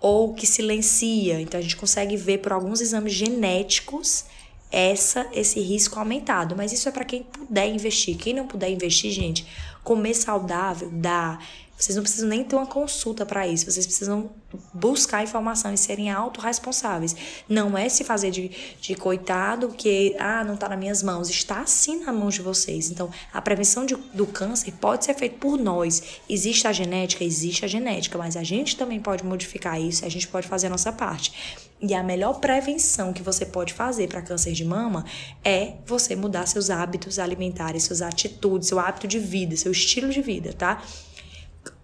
ou 0.00 0.34
que 0.34 0.46
silencia. 0.46 1.40
Então 1.40 1.58
a 1.58 1.62
gente 1.62 1.76
consegue 1.76 2.16
ver 2.16 2.38
por 2.38 2.52
alguns 2.52 2.80
exames 2.80 3.12
genéticos 3.12 4.24
essa 4.70 5.26
esse 5.32 5.60
risco 5.60 5.98
aumentado, 5.98 6.54
mas 6.54 6.72
isso 6.72 6.88
é 6.88 6.92
para 6.92 7.04
quem 7.04 7.22
puder 7.22 7.68
investir. 7.68 8.16
Quem 8.16 8.34
não 8.34 8.46
puder 8.46 8.70
investir, 8.70 9.10
gente, 9.10 9.46
comer 9.82 10.14
saudável 10.14 10.90
dá, 10.92 11.38
vocês 11.78 11.94
não 11.94 12.02
precisam 12.02 12.28
nem 12.28 12.42
ter 12.42 12.56
uma 12.56 12.66
consulta 12.66 13.24
para 13.24 13.46
isso. 13.46 13.70
Vocês 13.70 13.86
precisam 13.86 14.30
buscar 14.74 15.22
informação 15.22 15.72
e 15.72 15.78
serem 15.78 16.10
autorresponsáveis. 16.10 17.14
Não 17.48 17.78
é 17.78 17.88
se 17.88 18.02
fazer 18.02 18.32
de, 18.32 18.50
de 18.80 18.96
coitado 18.96 19.68
que, 19.68 20.16
ah, 20.18 20.42
não 20.42 20.54
está 20.54 20.68
nas 20.68 20.78
minhas 20.78 21.02
mãos. 21.04 21.30
Está 21.30 21.64
sim 21.66 22.04
nas 22.04 22.12
mãos 22.12 22.34
de 22.34 22.42
vocês. 22.42 22.90
Então, 22.90 23.08
a 23.32 23.40
prevenção 23.40 23.86
de, 23.86 23.94
do 23.94 24.26
câncer 24.26 24.72
pode 24.72 25.04
ser 25.04 25.14
feita 25.14 25.36
por 25.38 25.56
nós. 25.56 26.02
Existe 26.28 26.66
a 26.66 26.72
genética? 26.72 27.22
Existe 27.22 27.64
a 27.64 27.68
genética, 27.68 28.18
mas 28.18 28.36
a 28.36 28.42
gente 28.42 28.76
também 28.76 28.98
pode 28.98 29.24
modificar 29.24 29.80
isso, 29.80 30.04
a 30.04 30.08
gente 30.08 30.26
pode 30.26 30.48
fazer 30.48 30.66
a 30.66 30.70
nossa 30.70 30.90
parte. 30.90 31.32
E 31.80 31.94
a 31.94 32.02
melhor 32.02 32.40
prevenção 32.40 33.12
que 33.12 33.22
você 33.22 33.46
pode 33.46 33.72
fazer 33.72 34.08
para 34.08 34.20
câncer 34.20 34.50
de 34.50 34.64
mama 34.64 35.04
é 35.44 35.74
você 35.86 36.16
mudar 36.16 36.44
seus 36.46 36.70
hábitos 36.70 37.20
alimentares, 37.20 37.84
suas 37.84 38.02
atitudes, 38.02 38.66
seu 38.66 38.80
hábito 38.80 39.06
de 39.06 39.20
vida, 39.20 39.56
seu 39.56 39.70
estilo 39.70 40.10
de 40.10 40.20
vida, 40.20 40.52
tá? 40.52 40.82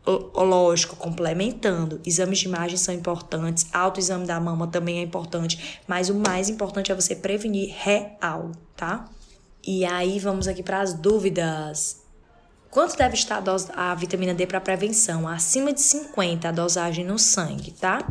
Lógico, 0.07 0.97
complementando. 0.97 2.01
Exames 2.05 2.39
de 2.39 2.47
imagem 2.47 2.77
são 2.77 2.95
importantes, 2.95 3.67
autoexame 3.73 4.27
da 4.27 4.39
mama 4.39 4.67
também 4.67 4.99
é 4.99 5.03
importante, 5.03 5.81
mas 5.87 6.11
o 6.11 6.15
mais 6.15 6.49
importante 6.49 6.93
é 6.93 6.95
você 6.95 7.17
prevenir 7.17 7.75
real, 7.75 8.53
tá? 8.77 9.09
E 9.67 9.85
aí 9.85 10.19
vamos 10.19 10.47
aqui 10.47 10.63
para 10.63 10.81
as 10.81 10.93
dúvidas. 10.93 12.03
Quanto 12.71 12.97
deve 12.97 13.15
estar 13.15 13.37
a, 13.37 13.41
dose, 13.41 13.69
a 13.75 13.95
vitamina 13.95 14.35
D 14.35 14.47
para 14.47 14.61
prevenção? 14.61 15.27
Acima 15.29 15.73
de 15.73 15.81
50 15.81 16.49
a 16.49 16.53
dosagem 16.53 17.05
no 17.05 17.19
sangue, 17.19 17.71
tá? 17.71 18.07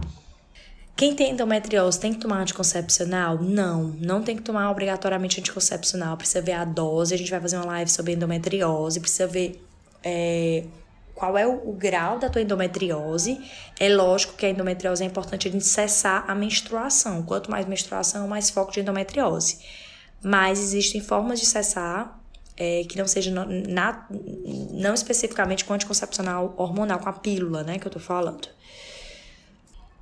Quem 0.95 1.15
tem 1.15 1.31
endometriose 1.31 1.99
tem 1.99 2.13
que 2.13 2.19
tomar 2.19 2.39
anticoncepcional? 2.39 3.41
Não, 3.41 3.83
não 3.99 4.23
tem 4.23 4.35
que 4.35 4.43
tomar 4.43 4.69
obrigatoriamente 4.71 5.39
anticoncepcional. 5.39 6.15
Precisa 6.15 6.41
ver 6.41 6.53
a 6.53 6.63
dose. 6.63 7.13
A 7.13 7.17
gente 7.17 7.31
vai 7.31 7.41
fazer 7.41 7.57
uma 7.57 7.65
live 7.65 7.89
sobre 7.89 8.13
endometriose. 8.13 8.99
Precisa 8.99 9.27
ver 9.27 9.61
é, 10.03 10.63
qual 11.13 11.37
é 11.37 11.45
o, 11.45 11.69
o, 11.69 11.73
grau 11.73 12.19
da 12.19 12.29
tua 12.29 12.41
endometriose. 12.41 13.39
É 13.79 13.89
lógico 13.89 14.33
que 14.33 14.45
a 14.45 14.49
endometriose 14.49 15.03
é 15.03 15.05
importante 15.05 15.47
a 15.47 15.51
gente 15.51 15.65
cessar 15.65 16.25
a 16.27 16.35
menstruação. 16.35 17.23
Quanto 17.23 17.51
mais 17.51 17.65
menstruação, 17.65 18.27
mais 18.27 18.49
foco 18.49 18.71
de 18.71 18.79
endometriose. 18.79 19.59
Mas 20.23 20.59
existem 20.59 21.01
formas 21.01 21.39
de 21.39 21.45
cessar 21.45 22.19
é, 22.55 22.83
que 22.87 22.97
não 22.97 23.07
seja 23.07 23.31
na, 23.31 24.07
não 24.71 24.93
especificamente 24.93 25.65
com 25.65 25.73
anticoncepcional 25.73 26.53
hormonal, 26.57 26.99
com 26.99 27.09
a 27.09 27.13
pílula, 27.13 27.63
né, 27.63 27.79
que 27.79 27.87
eu 27.87 27.91
tô 27.91 27.99
falando. 27.99 28.47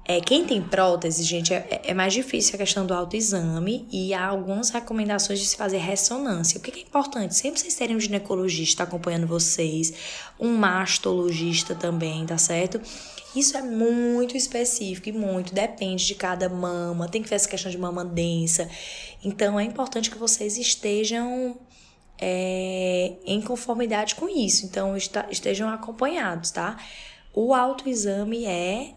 É, 0.04 0.20
quem 0.20 0.46
tem 0.46 0.62
prótese, 0.62 1.24
gente, 1.24 1.54
é, 1.54 1.82
é, 1.84 1.94
mais 1.94 2.12
difícil 2.12 2.56
a 2.56 2.58
questão 2.58 2.86
do 2.88 2.94
autoexame 2.94 3.88
e 3.92 4.14
há 4.14 4.26
algumas 4.26 4.72
recomendações 4.72 5.40
de 5.40 5.46
se 5.46 5.56
fazer 5.56 5.78
ressonância. 5.78 6.58
O 6.58 6.62
que 6.62 6.80
é 6.80 6.82
importante? 6.82 7.36
Sempre 7.36 7.60
vocês 7.60 7.76
terem 7.76 7.96
um 7.96 8.00
ginecologista 8.00 8.84
acompanhando 8.84 9.28
vocês, 9.28 9.94
um 10.40 10.58
mastologista 10.58 11.76
também, 11.76 12.26
tá 12.26 12.38
certo? 12.38 12.82
Isso 13.36 13.56
é 13.56 13.62
muito 13.62 14.36
específico 14.36 15.08
e 15.08 15.12
muito 15.12 15.54
depende 15.54 16.06
de 16.06 16.16
cada 16.16 16.50
mama, 16.50 17.08
tem 17.08 17.22
que 17.22 17.30
ver 17.30 17.36
essa 17.36 17.48
questão 17.48 17.72
de 17.72 17.78
mama 17.78 18.04
densa. 18.04 18.68
Então 19.24 19.60
é 19.60 19.64
importante 19.64 20.10
que 20.10 20.18
vocês 20.18 20.58
estejam 20.58 21.58
é, 22.20 23.14
em 23.24 23.40
conformidade 23.40 24.16
com 24.16 24.28
isso, 24.28 24.66
então 24.66 24.98
estejam 24.98 25.70
acompanhados, 25.70 26.50
tá? 26.50 26.76
O 27.34 27.54
autoexame 27.54 28.46
é 28.46 28.96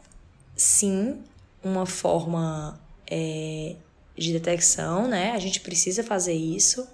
sim 0.57 1.23
uma 1.63 1.87
forma 1.87 2.81
é, 3.11 3.77
de 4.17 4.33
detecção, 4.33 5.09
né? 5.09 5.33
A 5.33 5.39
gente 5.39 5.61
precisa 5.61 6.03
fazer 6.03 6.35
isso. 6.35 6.87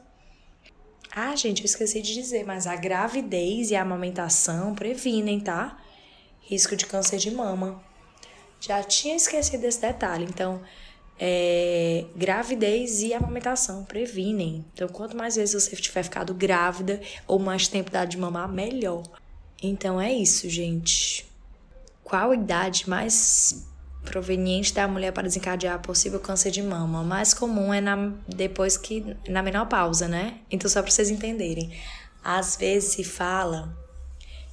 Ah, 1.11 1.35
gente, 1.35 1.61
eu 1.61 1.65
esqueci 1.65 2.01
de 2.01 2.15
dizer, 2.15 2.45
mas 2.47 2.67
a 2.67 2.77
gravidez 2.77 3.71
e 3.71 3.77
a 3.77 3.83
amamentação 3.83 4.75
previnem, 4.75 5.41
tá? 5.41 5.77
Risco 6.41 6.77
de 6.77 6.87
câncer 6.87 7.19
de 7.19 7.31
mama. 7.31 7.83
Já 8.61 8.83
tinha 8.83 9.17
esquecido 9.17 9.63
desse 9.63 9.81
detalhe. 9.81 10.25
Então, 10.25 10.63
é, 11.19 12.05
gravidez 12.15 13.03
e 13.03 13.13
amamentação 13.13 13.85
previnem. 13.85 14.65
Então, 14.73 14.89
quanto 14.89 15.17
mais 15.17 15.35
vezes 15.37 15.63
você 15.63 15.75
tiver 15.77 16.05
ficado 16.05 16.33
grávida 16.33 17.01
ou 17.27 17.39
mais 17.39 17.67
tempo 17.67 17.91
dado 17.91 18.09
de 18.09 18.19
mamar, 18.19 18.49
melhor. 18.49 19.03
Então, 19.61 20.01
é 20.01 20.13
isso, 20.13 20.49
gente 20.49 21.30
qual 22.11 22.35
idade 22.35 22.91
mais 22.91 23.65
proveniente 24.05 24.75
da 24.75 24.89
mulher 24.89 25.13
para 25.13 25.29
desencadear 25.29 25.81
possível 25.81 26.19
câncer 26.19 26.51
de 26.51 26.61
mama? 26.61 27.05
Mais 27.05 27.33
comum 27.33 27.73
é 27.73 27.81
na, 27.81 28.13
depois 28.27 28.77
que 28.77 29.17
na 29.29 29.41
menopausa, 29.45 30.09
né? 30.09 30.41
Então 30.51 30.69
só 30.69 30.83
para 30.83 30.91
vocês 30.91 31.09
entenderem, 31.09 31.73
às 32.25 32.57
vezes 32.57 32.95
se 32.95 33.05
fala 33.05 33.79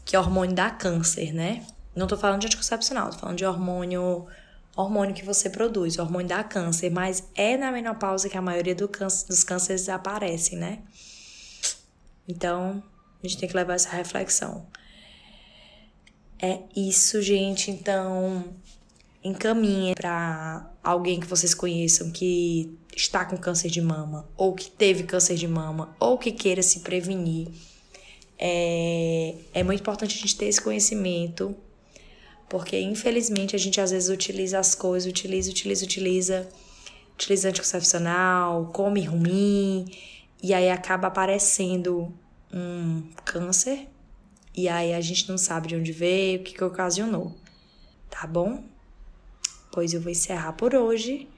que 0.05 0.15
hormônio 0.15 0.55
dá 0.55 0.69
câncer, 0.69 1.33
né? 1.33 1.65
Não 1.95 2.05
tô 2.05 2.15
falando 2.15 2.41
de 2.41 2.45
anticoncepcional, 2.45 3.09
tô 3.09 3.17
falando 3.17 3.37
de 3.39 3.45
hormônio 3.45 4.27
hormônio 4.75 5.15
que 5.15 5.25
você 5.25 5.49
produz, 5.49 5.97
hormônio 5.97 6.27
dá 6.27 6.43
câncer, 6.43 6.91
mas 6.91 7.27
é 7.33 7.57
na 7.57 7.71
menopausa 7.71 8.29
que 8.29 8.37
a 8.37 8.41
maioria 8.41 8.75
do 8.75 8.87
câncer, 8.87 9.27
dos 9.29 9.43
cânceres 9.43 9.89
aparecem, 9.89 10.59
né? 10.59 10.83
Então, 12.27 12.83
a 13.23 13.27
gente 13.27 13.39
tem 13.39 13.49
que 13.49 13.55
levar 13.55 13.73
essa 13.73 13.89
reflexão. 13.89 14.67
É 16.39 16.59
isso, 16.75 17.21
gente. 17.21 17.71
Então, 17.71 18.45
encaminhe 19.23 19.95
para 19.95 20.71
alguém 20.83 21.19
que 21.19 21.27
vocês 21.27 21.53
conheçam 21.53 22.11
que 22.11 22.77
está 22.95 23.25
com 23.25 23.37
câncer 23.37 23.69
de 23.69 23.81
mama, 23.81 24.27
ou 24.35 24.53
que 24.53 24.69
teve 24.69 25.03
câncer 25.03 25.35
de 25.35 25.47
mama, 25.47 25.95
ou 25.99 26.17
que 26.17 26.31
queira 26.31 26.61
se 26.61 26.81
prevenir. 26.81 27.47
É, 28.39 29.35
é 29.53 29.63
muito 29.63 29.79
importante 29.81 30.15
a 30.15 30.19
gente 30.19 30.37
ter 30.37 30.45
esse 30.45 30.61
conhecimento, 30.61 31.55
porque 32.47 32.79
infelizmente 32.79 33.55
a 33.55 33.59
gente 33.59 33.81
às 33.81 33.91
vezes 33.91 34.09
utiliza 34.09 34.59
as 34.59 34.75
coisas, 34.75 35.09
utiliza, 35.09 35.49
utiliza, 35.49 35.85
utiliza, 35.85 36.49
utiliza 37.15 37.49
anticoncepcional, 37.49 38.67
come 38.67 39.03
ruim, 39.05 39.85
e 40.41 40.53
aí 40.53 40.69
acaba 40.69 41.07
aparecendo 41.07 42.13
um 42.53 43.03
câncer 43.25 43.87
e 44.57 44.67
aí 44.67 44.91
a 44.91 44.99
gente 44.99 45.29
não 45.29 45.37
sabe 45.37 45.67
de 45.67 45.75
onde 45.75 45.91
veio, 45.91 46.39
o 46.39 46.43
que, 46.43 46.53
que 46.55 46.63
ocasionou. 46.63 47.31
Tá 48.09 48.25
bom? 48.25 48.63
Pois 49.71 49.93
eu 49.93 50.01
vou 50.01 50.11
encerrar 50.11 50.53
por 50.53 50.73
hoje. 50.73 51.29